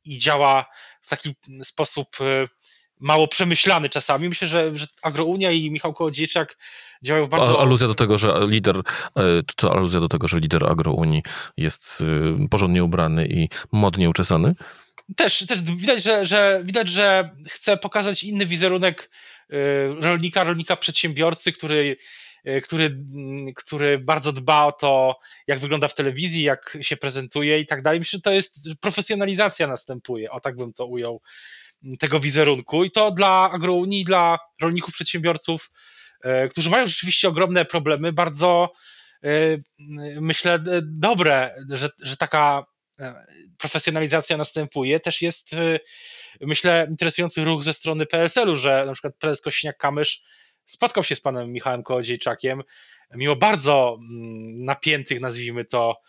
i 0.04 0.18
działa 0.18 0.66
w 1.02 1.08
taki 1.08 1.34
sposób 1.64 2.16
mało 3.00 3.28
przemyślany 3.28 3.88
czasami. 3.88 4.28
Myślę, 4.28 4.48
że, 4.48 4.76
że 4.76 4.86
Agrounia 5.02 5.50
i 5.50 5.70
Michał 5.70 5.94
Kołodziejczak 5.94 6.58
działają 7.02 7.26
bardzo... 7.26 7.60
Aluzja 7.60 7.88
do 7.88 7.94
tego, 7.94 8.18
że 8.18 8.46
lider, 8.48 8.80
to 9.56 9.72
aluzja 9.72 10.00
do 10.00 10.08
tego, 10.08 10.28
że 10.28 10.40
lider 10.40 10.66
Agrounii 10.66 11.22
jest 11.56 12.04
porządnie 12.50 12.84
ubrany 12.84 13.26
i 13.26 13.48
modnie 13.72 14.10
uczesany? 14.10 14.54
Też, 15.16 15.46
też 15.46 15.62
widać, 15.62 16.02
że, 16.02 16.26
że, 16.26 16.60
widać, 16.64 16.88
że 16.88 17.30
chce 17.50 17.76
pokazać 17.76 18.24
inny 18.24 18.46
wizerunek 18.46 19.10
rolnika, 20.00 20.44
rolnika 20.44 20.76
przedsiębiorcy, 20.76 21.52
który, 21.52 21.96
y, 22.48 22.60
który, 22.60 23.04
który 23.56 23.98
bardzo 23.98 24.32
dba 24.32 24.66
o 24.66 24.72
to, 24.72 25.18
jak 25.46 25.58
wygląda 25.58 25.88
w 25.88 25.94
telewizji, 25.94 26.42
jak 26.42 26.78
się 26.80 26.96
prezentuje 26.96 27.58
i 27.58 27.66
tak 27.66 27.82
dalej. 27.82 27.98
Myślę, 27.98 28.16
że 28.16 28.22
to 28.22 28.32
jest 28.32 28.58
profesjonalizacja 28.80 29.66
następuje, 29.66 30.30
o 30.30 30.40
tak 30.40 30.56
bym 30.56 30.72
to 30.72 30.86
ujął, 30.86 31.20
tego 31.98 32.20
wizerunku. 32.20 32.84
I 32.84 32.90
to 32.90 33.10
dla 33.10 33.50
agrounii, 33.50 34.04
dla 34.04 34.38
rolników, 34.60 34.94
przedsiębiorców, 34.94 35.70
y, 36.24 36.48
którzy 36.48 36.70
mają 36.70 36.86
rzeczywiście 36.86 37.28
ogromne 37.28 37.64
problemy, 37.64 38.12
bardzo 38.12 38.70
myślę 40.20 40.58
dobre, 40.82 41.54
że, 41.70 41.88
że 42.02 42.16
taka 42.16 42.64
E, 43.00 43.26
profesjonalizacja 43.58 44.36
następuje, 44.36 45.00
też 45.00 45.22
jest 45.22 45.56
myślę 46.40 46.86
interesujący 46.90 47.44
ruch 47.44 47.64
ze 47.64 47.74
strony 47.74 48.06
PSL-u, 48.06 48.56
że 48.56 48.84
na 48.86 48.92
przykład 48.92 49.14
prezes 49.16 49.46
Kośniak-Kamysz 49.46 50.20
spotkał 50.66 51.04
się 51.04 51.16
z 51.16 51.20
panem 51.20 51.52
Michałem 51.52 51.82
Kołodziejczakiem, 51.82 52.62
mimo 53.14 53.36
bardzo 53.36 53.98
mm, 54.00 54.64
napiętych, 54.64 55.20
nazwijmy 55.20 55.64
to, 55.64 56.00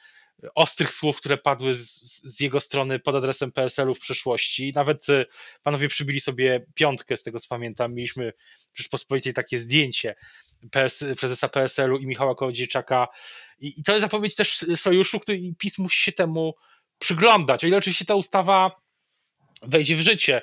ostrych 0.56 0.92
słów, 0.92 1.18
które 1.18 1.38
padły 1.38 1.74
z, 1.74 2.02
z, 2.24 2.40
jego 2.40 2.60
strony 2.60 3.00
pod 3.00 3.16
adresem 3.16 3.52
PSL-u 3.52 3.96
w 3.96 4.00
przeszłości. 4.00 4.72
Nawet 4.76 5.10
e, 5.10 5.26
panowie 5.64 5.88
przybili 5.88 6.20
sobie 6.20 6.66
piątkę, 6.74 7.18
z 7.18 7.24
tego 7.24 7.40
co 7.40 7.48
pamiętam. 7.50 7.94
Mieliśmy 7.94 8.34
w 8.74 8.78
Rzeczpospolitej 8.78 9.34
takie 9.34 9.60
zdjęcie 9.60 10.16
PS, 10.72 11.06
prezesa 11.20 11.50
PSL-u 11.50 11.98
i 11.98 12.08
Michała 12.08 12.36
Kołodziejczaka. 12.36 13.08
I, 13.60 13.80
I, 13.80 13.84
to 13.84 13.92
jest 13.92 14.02
zapowiedź 14.02 14.36
też 14.36 14.66
sojuszu, 14.76 15.20
który 15.20 15.40
PiS 15.58 15.78
musi 15.78 16.04
się 16.04 16.12
temu 16.12 16.56
przyglądać, 17.00 17.64
o 17.64 17.68
ile 17.68 17.78
oczywiście 17.78 18.06
ta 18.06 18.16
ustawa 18.16 18.72
wejdzie 19.62 19.96
w 19.96 20.02
życie, 20.02 20.42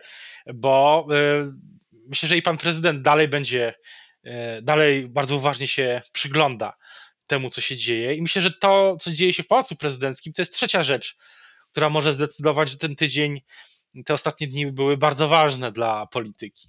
bo 0.54 1.06
y, 1.10 1.52
myślę, 2.08 2.28
że 2.28 2.36
i 2.36 2.42
pan 2.42 2.56
prezydent 2.56 3.02
dalej 3.02 3.28
będzie 3.28 3.74
dalej 4.62 5.08
bardzo 5.08 5.36
uważnie 5.36 5.68
się 5.68 6.02
przygląda 6.12 6.76
temu, 7.26 7.50
co 7.50 7.60
się 7.60 7.76
dzieje. 7.76 8.14
I 8.14 8.22
myślę, 8.22 8.42
że 8.42 8.50
to, 8.50 8.96
co 9.00 9.10
dzieje 9.10 9.32
się 9.32 9.42
w 9.42 9.46
Pałacu 9.46 9.76
Prezydenckim, 9.76 10.32
to 10.32 10.42
jest 10.42 10.54
trzecia 10.54 10.82
rzecz, 10.82 11.16
która 11.70 11.88
może 11.88 12.12
zdecydować, 12.12 12.70
że 12.70 12.78
ten 12.78 12.96
tydzień, 12.96 13.40
te 14.04 14.14
ostatnie 14.14 14.46
dni 14.46 14.72
były 14.72 14.96
bardzo 14.96 15.28
ważne 15.28 15.72
dla 15.72 16.06
polityki. 16.06 16.68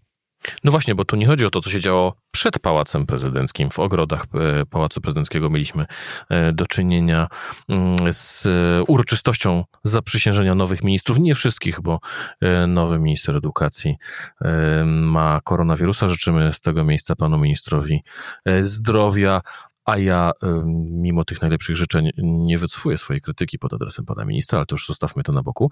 No 0.64 0.72
właśnie, 0.72 0.96
bo 0.96 1.06
tu 1.06 1.16
nie 1.16 1.28
chodzi 1.28 1.46
o 1.46 1.50
to, 1.50 1.62
co 1.62 1.70
się 1.70 1.80
działo 1.80 2.16
przed 2.32 2.60
Pałacem 2.60 3.06
Prezydenckim. 3.06 3.70
W 3.70 3.80
ogrodach 3.80 4.26
e, 4.34 4.66
Pałacu 4.66 5.02
Prezydenckiego 5.02 5.50
mieliśmy 5.50 5.86
e, 6.30 6.54
do 6.54 6.66
czynienia 6.66 7.28
mm, 7.70 8.14
z 8.14 8.48
uroczystością 8.88 9.64
zaprzysiężenia 9.84 10.56
nowych 10.56 10.84
ministrów. 10.84 11.20
Nie 11.20 11.36
wszystkich, 11.36 11.82
bo 11.82 12.00
e, 12.42 12.68
nowy 12.68 13.00
minister 13.00 13.36
edukacji 13.36 13.96
ma 14.86 15.42
koronawirusa. 15.44 16.08
Życzymy 16.08 16.54
z 16.54 16.62
tego 16.62 16.84
miejsca 16.84 17.16
panu 17.16 17.38
ministrowi 17.38 18.04
zdrowia, 18.62 19.42
a 19.86 19.98
ja, 19.98 20.32
mimo 20.92 21.26
tych 21.26 21.42
najlepszych 21.42 21.76
życzeń, 21.76 22.10
nie 22.18 22.58
wycofuję 22.58 22.98
swojej 22.98 23.22
krytyki 23.22 23.60
pod 23.60 23.74
adresem 23.74 24.06
pana 24.06 24.26
ministra, 24.26 24.60
ale 24.60 24.66
to 24.66 24.76
już 24.76 24.88
zostawmy 24.88 25.24
to 25.24 25.32
na 25.32 25.44
boku. 25.44 25.70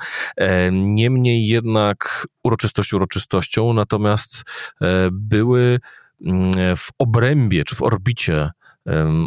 Niemniej 0.71 1.47
jednak 1.47 2.27
uroczystość 2.43 2.93
uroczystością, 2.93 3.73
natomiast 3.73 4.43
e, 4.81 5.09
były 5.11 5.79
mm, 6.25 6.51
w 6.75 6.87
obrębie 6.99 7.63
czy 7.63 7.75
w 7.75 7.81
orbicie 7.81 8.49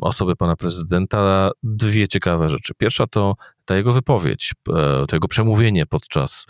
osoby 0.00 0.36
pana 0.36 0.56
prezydenta 0.56 1.50
dwie 1.62 2.08
ciekawe 2.08 2.48
rzeczy. 2.48 2.72
Pierwsza 2.78 3.06
to 3.06 3.34
ta 3.64 3.76
jego 3.76 3.92
wypowiedź, 3.92 4.52
e, 4.68 4.72
to 5.08 5.16
jego 5.16 5.28
przemówienie 5.28 5.86
podczas 5.86 6.46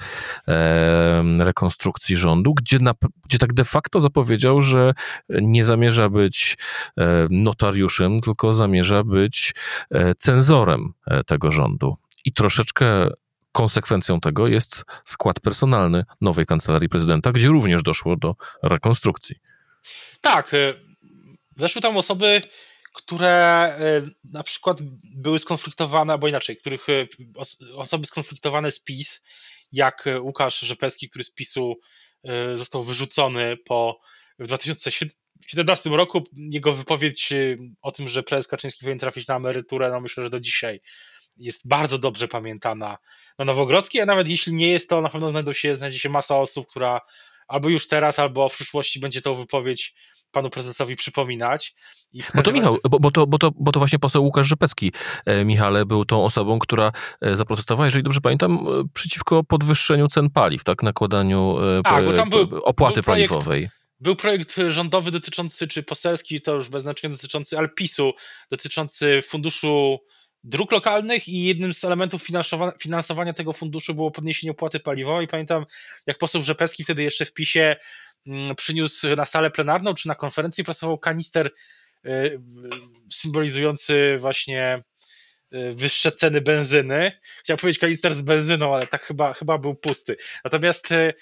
rekonstrukcji 1.38 2.16
rządu, 2.16 2.54
gdzie, 2.54 2.78
na, 2.78 2.94
gdzie 3.25 3.38
tak 3.38 3.52
de 3.52 3.64
facto 3.64 4.00
zapowiedział, 4.00 4.61
że 4.61 4.92
nie 5.28 5.64
zamierza 5.64 6.09
być 6.09 6.56
notariuszem, 7.30 8.21
tylko 8.21 8.54
zamierza 8.54 9.04
być 9.04 9.54
e, 9.90 10.14
cenzorem 10.14 10.92
e, 11.06 11.25
tego 11.25 11.52
rządu. 11.52 11.97
I 12.25 12.33
troszeczkę 12.33 13.09
konsekwencją 13.52 14.21
tego 14.21 14.47
jest 14.47 14.85
skład 15.04 15.40
personalny 15.40 16.04
nowej 16.21 16.47
kancelarii 16.47 16.88
prezydenta, 16.88 17.33
gdzie 17.33 17.49
również 17.49 17.83
doszło 17.83 18.16
do 18.16 18.35
rekonstrukcji. 18.62 19.37
Tak, 20.21 20.52
weszły 21.56 21.83
tam 21.83 21.97
osoby, 21.97 22.40
które 22.95 23.29
e, 23.29 24.03
na 24.25 24.43
przykład 24.43 24.79
były 25.17 25.39
skonfliktowane, 25.39 26.13
albo 26.13 26.29
inaczej, 26.29 26.57
których 26.57 26.89
e, 26.89 27.07
osoby 27.77 28.07
skonfliktowane 28.07 28.71
z 28.71 28.81
PiS, 28.81 29.23
jak 29.73 30.05
Łukasz 30.21 30.61
Rzepecki, 30.61 31.09
który 31.09 31.25
z 31.25 31.31
PiSu 31.31 31.75
został 32.55 32.83
wyrzucony 32.83 33.57
po 33.57 34.01
w 34.39 34.47
2017 34.47 35.91
roku. 35.91 36.25
Jego 36.33 36.73
wypowiedź 36.73 37.33
o 37.83 37.91
tym, 37.91 38.09
że 38.09 38.23
prezes 38.23 38.49
Kaczyński 38.49 38.81
powinien 38.81 38.99
trafić 38.99 39.27
na 39.27 39.37
emeryturę, 39.37 39.91
no 39.91 40.01
myślę, 40.01 40.25
że 40.25 40.31
do 40.31 40.41
dzisiaj 40.41 40.81
jest 41.37 41.69
bardzo 41.69 41.99
dobrze 41.99 42.29
pamiętana 42.29 42.99
na 43.39 43.45
Nowogrodzkiej, 43.45 44.03
a 44.03 44.07
nawet 44.07 44.29
jeśli 44.29 44.55
nie 44.55 44.71
jest 44.71 44.89
to, 44.89 45.01
na 45.01 45.09
pewno 45.09 45.29
znajdzie 45.29 45.55
się, 45.55 45.77
znajdzie 45.77 45.99
się 45.99 46.09
masa 46.09 46.39
osób, 46.39 46.67
która 46.67 47.01
albo 47.49 47.69
już 47.69 47.89
teraz, 47.89 48.19
albo 48.19 48.49
w 48.49 48.55
przyszłości 48.55 49.01
będzie 49.01 49.21
tą 49.21 49.35
wypowiedź 49.35 49.95
panu 50.35 50.50
prezesowi 50.50 50.97
przypominać. 50.97 51.75
I 52.12 52.23
Bo 52.35 52.43
to 52.43 52.53
Michał, 52.53 52.79
bo, 52.91 52.99
bo, 52.99 53.11
to, 53.11 53.26
bo, 53.26 53.38
to, 53.38 53.50
bo 53.55 53.73
to 53.73 53.81
właśnie 53.81 53.99
poseł 53.99 54.25
Łukasz 54.25 54.47
Rzepecki, 54.47 54.93
e, 55.26 55.45
Michale, 55.45 55.87
był 55.87 56.05
tą 56.05 56.25
osobą, 56.25 56.59
która 56.59 56.93
e, 57.21 57.37
zaprotestowała, 57.37 57.87
jeżeli 57.87 58.05
dobrze 58.05 58.21
pamiętam, 58.21 58.53
e, 58.53 58.88
przeciwko 58.95 59.45
podwyższeniu 59.45 60.09
cen 60.09 60.31
paliw, 60.31 60.64
tak, 60.64 60.83
nakładaniu 60.83 61.57
tak, 61.85 62.05
bo 62.05 62.12
tam 62.12 62.31
był, 62.31 62.41
opłaty 62.64 62.95
był 62.95 63.03
projekt, 63.03 63.31
paliwowej. 63.31 63.69
Był 64.00 64.17
projekt 64.17 64.57
rządowy 64.69 65.11
dotyczący, 65.11 65.69
czy 65.69 65.83
poselski, 65.83 66.41
to 66.41 66.55
już 66.55 66.69
bez 66.69 66.83
znaczenia 66.83 67.14
dotyczący, 67.14 67.59
ale 67.59 67.69
PiSu, 67.69 68.12
dotyczący 68.50 69.23
funduszu 69.23 69.99
dróg 70.45 70.73
lokalnych 70.73 71.29
i 71.29 71.43
jednym 71.43 71.73
z 71.73 71.85
elementów 71.85 72.27
finansowania 72.81 73.33
tego 73.33 73.53
funduszu 73.53 73.95
było 73.95 74.11
podniesienie 74.11 74.51
opłaty 74.51 74.81
paliwowej. 74.81 75.29
Pamiętam, 75.29 75.67
jak 76.07 76.19
poseł 76.19 76.43
Rzepecki 76.43 76.85
wtedy 76.85 77.03
jeszcze 77.03 77.25
w 77.25 77.33
PiSie 77.33 77.77
mm, 78.27 78.55
przyniósł 78.57 79.17
na 79.17 79.27
salę 79.27 79.51
plenarną 79.51 79.95
czy 79.95 80.09
na 80.09 80.15
konferencji 80.15 80.65
prasował 80.65 80.99
kanister 80.99 81.50
y, 82.07 82.41
symbolizujący 83.13 84.17
właśnie 84.19 84.83
y, 85.54 85.73
wyższe 85.75 86.13
ceny 86.13 86.41
benzyny. 86.41 87.13
Chciałem 87.41 87.59
powiedzieć 87.59 87.80
kanister 87.80 88.15
z 88.15 88.21
benzyną, 88.21 88.75
ale 88.75 88.87
tak 88.87 89.02
chyba, 89.02 89.35
chyba 89.35 89.59
był 89.59 89.75
pusty. 89.75 90.17
Natomiast 90.45 90.93
y, 90.93 91.15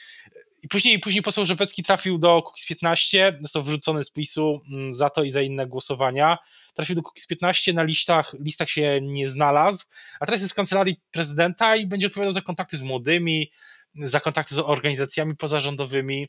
i 0.63 0.69
później, 0.69 0.99
później 1.01 1.23
poseł 1.23 1.45
Rzepecki 1.45 1.83
trafił 1.83 2.19
do 2.19 2.43
Kukiz 2.43 2.67
15, 2.67 3.39
został 3.41 3.63
wyrzucony 3.63 4.05
z 4.05 4.11
PiSu 4.11 4.61
mm, 4.73 4.95
za 4.95 5.11
to 5.11 5.23
i 5.23 5.31
za 5.31 5.43
inne 5.43 5.67
głosowania. 5.67 6.39
Trafił 6.75 6.97
do 6.97 7.03
Kukiz 7.03 7.27
15, 7.27 7.73
na 7.73 7.83
listach, 7.83 8.35
listach 8.41 8.71
się 8.71 9.01
nie 9.03 9.29
znalazł, 9.29 9.85
a 10.21 10.27
teraz 10.27 10.41
jest 10.41 10.53
w 10.53 10.57
kancelarii 10.57 10.97
prezydenta 11.11 11.77
i 11.77 11.87
będzie 11.87 12.07
odpowiadał 12.07 12.33
za 12.33 12.41
kontakty 12.41 12.79
z 12.79 12.83
młodymi, 12.83 13.51
za 13.95 14.21
kontakty 14.21 14.55
z 14.55 14.59
organizacjami 14.59 15.37
pozarządowymi. 15.37 16.29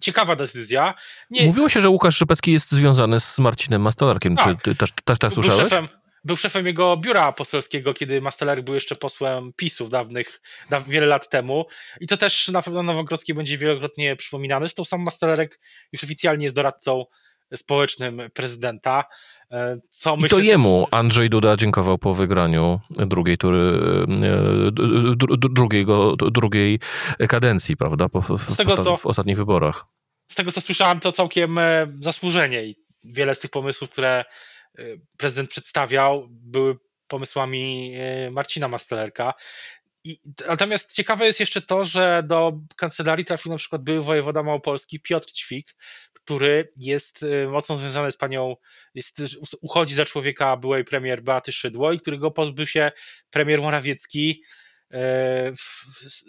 Ciekawa 0.00 0.36
decyzja. 0.36 0.94
Nie... 1.30 1.46
Mówiło 1.46 1.68
się, 1.68 1.80
że 1.80 1.88
Łukasz 1.88 2.18
Rzepecki 2.18 2.52
jest 2.52 2.72
związany 2.72 3.20
z 3.20 3.38
Marcinem 3.38 3.82
Mastalarkiem. 3.82 4.36
Tak. 4.36 4.46
Czy 4.46 4.56
ty 4.62 4.74
też, 4.74 4.90
też 5.04 5.18
tak 5.18 5.32
słyszałeś? 5.32 5.62
Szefem, 5.62 5.88
był 6.24 6.36
szefem 6.36 6.66
jego 6.66 6.96
biura 6.96 7.32
poselskiego, 7.32 7.94
kiedy 7.94 8.20
Mastelerek 8.20 8.64
był 8.64 8.74
jeszcze 8.74 8.96
posłem 8.96 9.52
PiSu 9.56 9.88
dawnych, 9.88 10.40
daw, 10.70 10.88
wiele 10.88 11.06
lat 11.06 11.28
temu. 11.28 11.66
I 12.00 12.06
to 12.06 12.16
też 12.16 12.48
na 12.48 12.62
pewno 12.62 12.82
Nowogrodzki 12.82 13.34
będzie 13.34 13.58
wielokrotnie 13.58 14.16
przypominany. 14.16 14.66
Zresztą 14.66 14.84
sam 14.84 15.02
Mastelerek 15.02 15.60
już 15.92 16.04
oficjalnie 16.04 16.44
jest 16.44 16.56
doradcą 16.56 17.04
społecznym 17.56 18.22
prezydenta. 18.34 19.04
E, 19.50 19.78
co 19.90 20.16
I 20.26 20.28
to 20.28 20.38
jemu 20.38 20.86
Andrzej 20.90 21.30
Duda 21.30 21.56
dziękował 21.56 21.98
po 21.98 22.14
wygraniu 22.14 22.80
drugiej 22.90 23.38
tury, 23.38 23.78
e, 24.24 24.70
drugiego, 25.36 26.16
drugiej 26.16 26.80
kadencji, 27.28 27.76
prawda? 27.76 28.08
Po, 28.08 28.22
w, 28.22 28.28
w, 28.28 28.56
tego, 28.56 28.76
co, 28.76 28.96
w 28.96 29.06
ostatnich 29.06 29.36
wyborach. 29.36 29.84
Z 30.28 30.34
tego 30.34 30.52
co 30.52 30.60
słyszałem, 30.60 31.00
to 31.00 31.12
całkiem 31.12 31.58
e, 31.58 31.86
zasłużenie 32.00 32.64
i 32.64 32.76
wiele 33.04 33.34
z 33.34 33.40
tych 33.40 33.50
pomysłów, 33.50 33.90
które 33.90 34.24
prezydent 35.18 35.50
przedstawiał, 35.50 36.28
były 36.30 36.78
pomysłami 37.06 37.94
y, 38.26 38.30
Marcina 38.30 38.68
Mastelerka. 38.68 39.34
I, 40.04 40.18
natomiast 40.48 40.92
ciekawe 40.92 41.26
jest 41.26 41.40
jeszcze 41.40 41.62
to, 41.62 41.84
że 41.84 42.22
do 42.26 42.52
kancelarii 42.76 43.24
trafił 43.24 43.52
na 43.52 43.58
przykład 43.58 43.82
były 43.82 44.02
wojewoda 44.02 44.42
małopolski 44.42 45.00
Piotr 45.00 45.32
Ćwik, 45.32 45.74
który 46.14 46.72
jest 46.76 47.22
y, 47.22 47.48
mocno 47.48 47.76
związany 47.76 48.10
z 48.10 48.16
panią, 48.16 48.54
jest, 48.94 49.22
uchodzi 49.62 49.94
za 49.94 50.04
człowieka 50.04 50.56
byłej 50.56 50.84
premier 50.84 51.22
Beaty 51.22 51.52
Szydło 51.52 51.92
i 51.92 52.00
którego 52.00 52.30
pozbył 52.30 52.66
się 52.66 52.92
premier 53.30 53.62
Morawiecki 53.62 54.42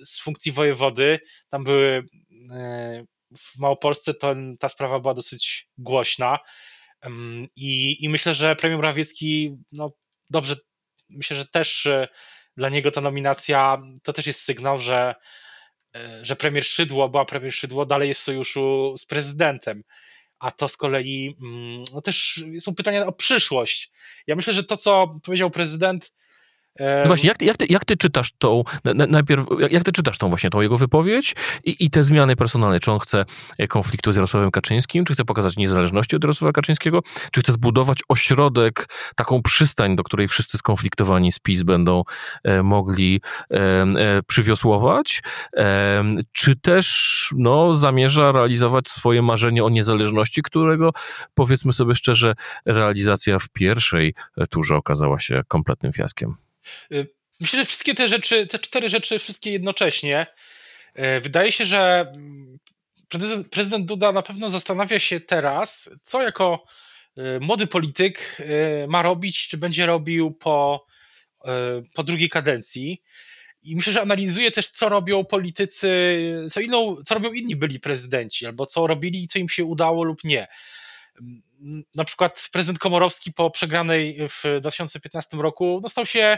z 0.06 0.22
funkcji 0.22 0.52
wojewody. 0.52 1.20
Tam 1.50 1.64
były 1.64 2.04
w 3.38 3.60
Małopolsce 3.60 4.14
to, 4.14 4.36
ta 4.60 4.70
sprawa 4.70 5.00
była 5.00 5.14
dosyć 5.14 5.70
głośna. 5.78 6.40
I, 7.56 7.98
I 8.06 8.10
myślę, 8.10 8.34
że 8.34 8.56
premier 8.56 8.78
Morawiecki, 8.78 9.58
no 9.72 9.92
dobrze, 10.30 10.56
myślę, 11.10 11.38
że 11.38 11.46
też 11.46 11.86
e, 11.86 12.08
dla 12.58 12.70
niego 12.70 12.92
ta 12.92 13.02
nominacja 13.02 13.78
to 14.04 14.14
też 14.14 14.28
jest 14.28 14.42
sygnał, 14.42 14.80
że, 14.80 15.16
e, 15.96 16.26
że 16.26 16.36
premier 16.36 16.66
Szydło, 16.66 17.10
była 17.10 17.26
premier 17.26 17.54
Szydło, 17.54 17.86
dalej 17.86 18.08
jest 18.08 18.22
w 18.22 18.24
sojuszu 18.24 18.96
z 18.98 19.06
prezydentem. 19.06 19.84
A 20.40 20.52
to 20.52 20.68
z 20.68 20.78
kolei 20.78 21.36
mm, 21.42 21.84
no 21.94 22.02
też 22.02 22.44
są 22.60 22.76
pytania 22.76 23.06
o 23.06 23.12
przyszłość. 23.12 23.92
Ja 24.28 24.36
myślę, 24.36 24.54
że 24.54 24.64
to, 24.64 24.78
co 24.78 25.20
powiedział 25.24 25.50
prezydent, 25.50 26.14
no 26.80 27.08
właśnie, 27.08 27.28
jak 27.28 27.42
jak, 27.42 27.58
ty, 27.58 27.66
jak 27.70 27.86
ty 27.86 27.98
czytasz 27.98 28.32
tą, 28.38 28.64
najpierw, 29.08 29.46
jak 29.70 29.84
ty 29.84 29.92
czytasz 29.92 30.18
tą 30.18 30.30
właśnie 30.30 30.50
tą 30.50 30.62
jego 30.62 30.78
wypowiedź 30.78 31.36
i, 31.64 31.76
i 31.80 31.90
te 31.90 32.04
zmiany 32.04 32.36
personalne? 32.36 32.80
Czy 32.80 32.92
on 32.92 33.00
chce 33.00 33.26
e, 33.58 33.68
konfliktu 33.68 34.12
z 34.12 34.16
Jarosławem 34.16 34.52
Kaczyńskim, 34.52 35.06
czy 35.06 35.14
chce 35.14 35.26
pokazać 35.26 35.58
niezależności 35.58 36.16
od 36.16 36.24
Jarosława 36.24 36.52
Kaczyńskiego, 36.52 37.00
czy 37.32 37.42
chce 37.42 37.54
zbudować 37.54 38.00
ośrodek, 38.10 38.88
taką 39.16 39.42
przystań, 39.42 39.96
do 39.96 40.04
której 40.04 40.28
wszyscy 40.28 40.58
skonfliktowani 40.58 41.32
z 41.32 41.40
PiS 41.40 41.64
będą 41.64 42.04
e, 42.44 42.64
mogli 42.64 43.22
e, 43.52 43.56
e, 43.58 44.24
przywiosłować, 44.28 45.22
e, 45.58 46.04
czy 46.32 46.56
też 46.56 47.30
no, 47.38 47.74
zamierza 47.74 48.32
realizować 48.32 48.90
swoje 48.90 49.22
marzenie 49.22 49.64
o 49.64 49.70
niezależności, 49.70 50.42
którego 50.42 50.92
powiedzmy 51.34 51.74
sobie 51.74 51.96
szczerze, 51.96 52.34
realizacja 52.66 53.40
w 53.40 53.50
pierwszej 53.50 54.14
turze 54.50 54.76
okazała 54.76 55.20
się 55.20 55.42
kompletnym 55.48 55.94
fiaskiem? 55.94 56.36
Y, 56.92 57.08
myślę, 57.40 57.60
że 57.60 57.66
wszystkie 57.66 57.96
te 57.96 58.08
rzeczy, 58.08 58.48
te 58.48 58.60
cztery 58.60 58.90
rzeczy, 58.90 59.20
wszystkie 59.20 59.52
jednocześnie. 59.52 60.28
Y, 61.00 61.20
wydaje 61.20 61.52
się, 61.52 61.66
że 61.66 62.00
mm, 62.00 62.60
prezydent 63.52 63.86
Duda 63.86 64.12
na 64.12 64.22
pewno 64.22 64.50
zastanawia 64.50 65.00
się 65.00 65.20
teraz, 65.20 65.90
co 66.04 66.22
jako 66.22 66.66
y, 67.18 67.40
młody 67.40 67.68
polityk 67.68 68.38
ma 68.88 69.02
robić, 69.02 69.48
czy 69.48 69.58
będzie 69.58 69.86
robił 69.86 70.32
po, 70.32 70.86
po 71.94 72.04
drugiej 72.04 72.30
kadencji. 72.30 73.02
I 73.64 73.76
myślę, 73.76 73.94
że 73.94 74.02
analizuje 74.02 74.52
też, 74.52 74.68
co 74.68 74.90
robią 74.90 75.26
politycy, 75.26 75.90
co, 76.52 76.62
inną, 76.62 76.96
co 77.06 77.14
robią 77.14 77.32
inni 77.32 77.56
byli 77.56 77.80
prezydenci, 77.80 78.46
albo 78.46 78.66
co 78.66 78.88
robili 78.88 79.24
i 79.24 79.28
co 79.28 79.40
im 79.40 79.50
się 79.50 79.66
udało 79.66 80.04
lub 80.04 80.24
nie. 80.24 80.48
Na 81.96 82.06
przykład 82.06 82.50
prezydent 82.52 82.80
Komorowski 82.80 83.34
po 83.34 83.52
przegranej 83.52 84.30
w 84.30 84.60
2015 84.62 85.38
roku 85.38 85.80
dostał 85.84 86.06
się 86.06 86.38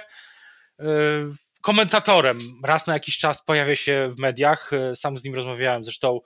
komentatorem. 1.62 2.38
Raz 2.64 2.88
na 2.88 2.94
jakiś 2.94 3.18
czas 3.18 3.46
pojawia 3.46 3.76
się 3.76 4.10
w 4.12 4.18
mediach. 4.18 4.72
Sam 4.96 5.18
z 5.18 5.24
nim 5.24 5.36
rozmawiałem 5.36 5.84
zresztą 5.84 6.22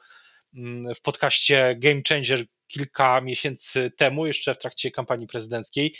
w 0.95 1.01
podcaście 1.01 1.75
Game 1.77 2.01
Changer 2.09 2.45
kilka 2.67 3.21
miesięcy 3.21 3.91
temu, 3.97 4.25
jeszcze 4.25 4.55
w 4.55 4.57
trakcie 4.57 4.91
kampanii 4.91 5.27
prezydenckiej. 5.27 5.95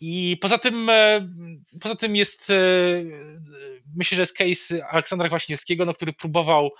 I 0.00 0.38
poza 0.40 0.58
tym, 0.58 0.90
e, 0.90 1.28
poza 1.80 1.96
tym 1.96 2.16
jest, 2.16 2.50
e, 2.50 2.54
myślę, 3.96 4.16
że 4.16 4.22
jest 4.22 4.36
case 4.36 4.86
Aleksandra 4.86 5.28
Kwaśniewskiego, 5.28 5.84
no, 5.84 5.94
który 5.94 6.12
próbował 6.12 6.70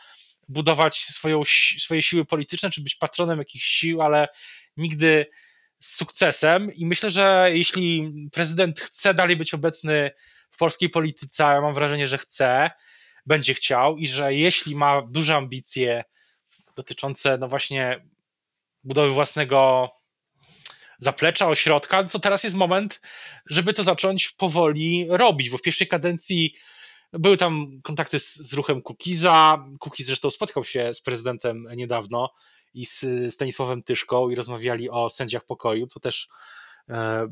budować 0.48 0.98
swoją, 0.98 1.42
swoje 1.78 2.02
siły 2.02 2.24
polityczne, 2.24 2.70
czy 2.70 2.80
być 2.80 2.94
patronem 2.94 3.38
jakichś 3.38 3.64
sił, 3.64 4.02
ale 4.02 4.28
nigdy 4.76 5.26
z 5.78 5.96
sukcesem. 5.96 6.74
I 6.74 6.86
myślę, 6.86 7.10
że 7.10 7.48
jeśli 7.52 8.12
prezydent 8.32 8.80
chce 8.80 9.14
dalej 9.14 9.36
być 9.36 9.54
obecny 9.54 10.10
w 10.50 10.56
polskiej 10.56 10.90
polityce, 10.90 11.42
ja 11.42 11.60
mam 11.60 11.74
wrażenie, 11.74 12.08
że 12.08 12.18
chce, 12.18 12.70
będzie 13.26 13.54
chciał 13.54 13.96
i 13.96 14.06
że 14.06 14.34
jeśli 14.34 14.76
ma 14.76 15.02
duże 15.02 15.36
ambicje 15.36 16.04
dotyczące, 16.76 17.38
no 17.38 17.48
właśnie, 17.48 18.06
budowy 18.84 19.08
własnego 19.14 19.90
zaplecza, 20.98 21.48
ośrodka, 21.48 22.04
to 22.04 22.18
teraz 22.18 22.44
jest 22.44 22.56
moment, 22.56 23.00
żeby 23.46 23.72
to 23.72 23.82
zacząć 23.82 24.28
powoli 24.28 25.06
robić, 25.08 25.50
bo 25.50 25.58
w 25.58 25.62
pierwszej 25.62 25.86
kadencji 25.88 26.54
były 27.12 27.36
tam 27.36 27.66
kontakty 27.82 28.18
z, 28.18 28.34
z 28.34 28.52
ruchem 28.52 28.82
Kukiza. 28.82 29.64
Kukiz 29.80 30.06
zresztą 30.06 30.30
spotkał 30.30 30.64
się 30.64 30.94
z 30.94 31.00
prezydentem 31.00 31.62
niedawno 31.76 32.30
i 32.76 32.86
z 32.86 33.04
Stanisławem 33.34 33.82
Tyszką 33.82 34.30
i 34.30 34.34
rozmawiali 34.34 34.90
o 34.90 35.10
sędziach 35.10 35.44
pokoju, 35.44 35.86
co 35.86 36.00
też 36.00 36.28
e, 36.88 37.28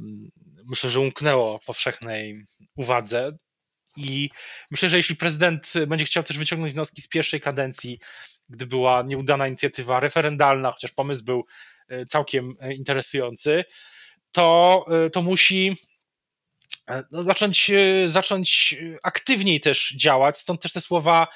myślę, 0.64 0.90
że 0.90 1.00
umknęło 1.00 1.60
powszechnej 1.66 2.46
uwadze. 2.76 3.32
I 3.96 4.30
myślę, 4.70 4.88
że 4.88 4.96
jeśli 4.96 5.16
prezydent 5.16 5.72
będzie 5.86 6.04
chciał 6.04 6.22
też 6.22 6.38
wyciągnąć 6.38 6.74
wnioski 6.74 7.02
z 7.02 7.08
pierwszej 7.08 7.40
kadencji, 7.40 7.98
gdy 8.48 8.66
była 8.66 9.02
nieudana 9.02 9.48
inicjatywa 9.48 10.00
referendalna, 10.00 10.72
chociaż 10.72 10.92
pomysł 10.92 11.24
był 11.24 11.44
e, 11.88 12.06
całkiem 12.06 12.54
e, 12.60 12.74
interesujący, 12.74 13.64
to, 14.32 14.86
to 15.12 15.22
musi 15.22 15.76
no, 17.10 17.22
zacząć, 17.22 17.70
zacząć 18.06 18.76
aktywniej 19.02 19.60
też 19.60 19.94
działać. 19.96 20.38
Stąd 20.38 20.62
też 20.62 20.72
te 20.72 20.80
słowa 20.80 21.26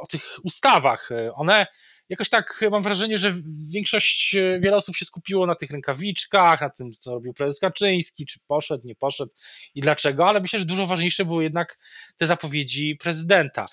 o 0.00 0.06
tych 0.06 0.38
ustawach. 0.42 1.10
One 1.34 1.66
jakoś 2.08 2.28
tak 2.28 2.64
mam 2.70 2.82
wrażenie, 2.82 3.18
że 3.18 3.32
większość, 3.72 4.36
wiele 4.60 4.76
osób 4.76 4.96
się 4.96 5.04
skupiło 5.04 5.46
na 5.46 5.54
tych 5.54 5.70
rękawiczkach, 5.70 6.60
na 6.60 6.70
tym, 6.70 6.92
co 6.92 7.10
robił 7.10 7.34
prezes 7.34 7.60
Kaczyński, 7.60 8.26
czy 8.26 8.40
poszedł, 8.46 8.86
nie 8.86 8.94
poszedł 8.94 9.32
i 9.74 9.80
dlaczego, 9.80 10.26
ale 10.26 10.40
myślę, 10.40 10.58
że 10.58 10.64
dużo 10.64 10.86
ważniejsze 10.86 11.24
były 11.24 11.42
jednak 11.42 11.78
te 12.16 12.26
zapowiedzi 12.26 12.96
prezydenta. 12.96 13.64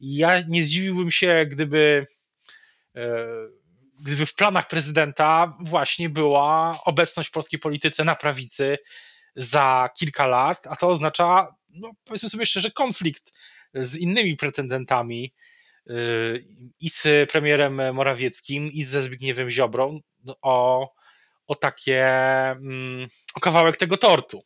I 0.00 0.16
ja 0.16 0.40
nie 0.48 0.62
zdziwiłbym 0.62 1.10
się, 1.10 1.46
gdyby, 1.50 2.06
e, 2.96 3.26
gdyby 4.00 4.26
w 4.26 4.34
planach 4.34 4.68
prezydenta 4.68 5.56
właśnie 5.60 6.08
była 6.08 6.78
obecność 6.84 7.28
w 7.28 7.32
polskiej 7.32 7.60
polityce 7.60 8.04
na 8.04 8.14
prawicy 8.14 8.78
za 9.36 9.90
kilka 9.98 10.26
lat, 10.26 10.66
a 10.66 10.76
to 10.76 10.88
oznacza, 10.88 11.54
no 11.68 11.92
powiedzmy 12.04 12.28
sobie 12.28 12.46
szczerze, 12.46 12.70
konflikt 12.70 13.32
z 13.74 13.96
innymi 13.96 14.36
pretendentami 14.36 15.34
e, 15.34 15.53
i 16.80 16.90
z 16.90 17.30
premierem 17.32 17.94
Morawieckim, 17.94 18.66
i 18.66 18.84
ze 18.84 19.02
Zbigniewem 19.02 19.50
Ziobrą 19.50 20.00
o, 20.42 20.88
o 21.46 21.54
takie, 21.54 22.06
mm, 22.50 23.08
o 23.34 23.40
kawałek 23.40 23.76
tego 23.76 23.96
tortu. 23.96 24.42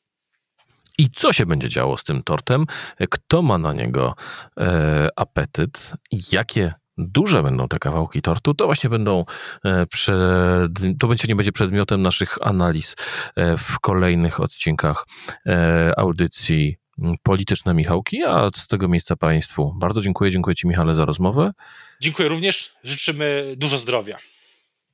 I 0.98 1.10
co 1.10 1.32
się 1.32 1.46
będzie 1.46 1.68
działo 1.68 1.98
z 1.98 2.04
tym 2.04 2.22
tortem? 2.22 2.66
Kto 3.10 3.42
ma 3.42 3.58
na 3.58 3.72
niego 3.72 4.14
e, 4.60 5.08
apetyt? 5.16 5.92
Jakie 6.32 6.72
duże 6.98 7.42
będą 7.42 7.68
te 7.68 7.78
kawałki 7.78 8.22
tortu, 8.22 8.54
to 8.54 8.66
właśnie 8.66 8.90
będą 8.90 9.24
e, 9.64 9.86
przed, 9.86 10.72
to 10.98 11.08
będzie 11.08 11.28
nie 11.28 11.36
będzie 11.36 11.52
przedmiotem 11.52 12.02
naszych 12.02 12.38
analiz 12.42 12.96
e, 13.36 13.56
w 13.56 13.80
kolejnych 13.80 14.40
odcinkach 14.40 15.06
e, 15.46 15.92
audycji 15.98 16.76
Polityczne 17.22 17.74
Michałki, 17.74 18.24
a 18.24 18.50
z 18.54 18.66
tego 18.66 18.88
miejsca 18.88 19.16
Państwu 19.16 19.74
bardzo 19.76 20.00
dziękuję. 20.00 20.30
Dziękuję 20.30 20.56
Ci 20.56 20.66
Michale 20.66 20.94
za 20.94 21.04
rozmowę. 21.04 21.52
Dziękuję 22.00 22.28
również. 22.28 22.72
Życzymy 22.84 23.54
dużo 23.56 23.78
zdrowia. 23.78 24.18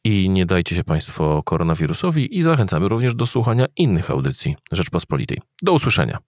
I 0.05 0.31
nie 0.31 0.47
dajcie 0.47 0.77
się 0.77 0.85
Państwo 0.85 1.43
koronawirusowi 1.43 2.39
i 2.39 2.43
zachęcamy 2.43 2.89
również 2.89 3.15
do 3.15 3.27
słuchania 3.27 3.67
innych 3.77 4.11
audycji 4.11 4.57
Rzeczpospolitej. 4.73 5.41
Do 5.63 5.73
usłyszenia. 5.73 6.19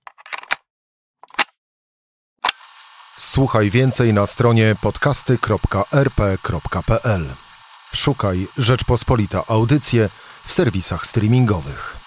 Słuchaj 3.17 3.71
więcej 3.71 4.12
na 4.12 4.27
stronie 4.27 4.77
podcasty.rp.pl. 4.83 7.27
Szukaj 7.95 8.47
Rzeczpospolita 8.59 9.43
Audycje 9.49 10.09
w 10.45 10.53
serwisach 10.53 11.07
streamingowych. 11.07 12.06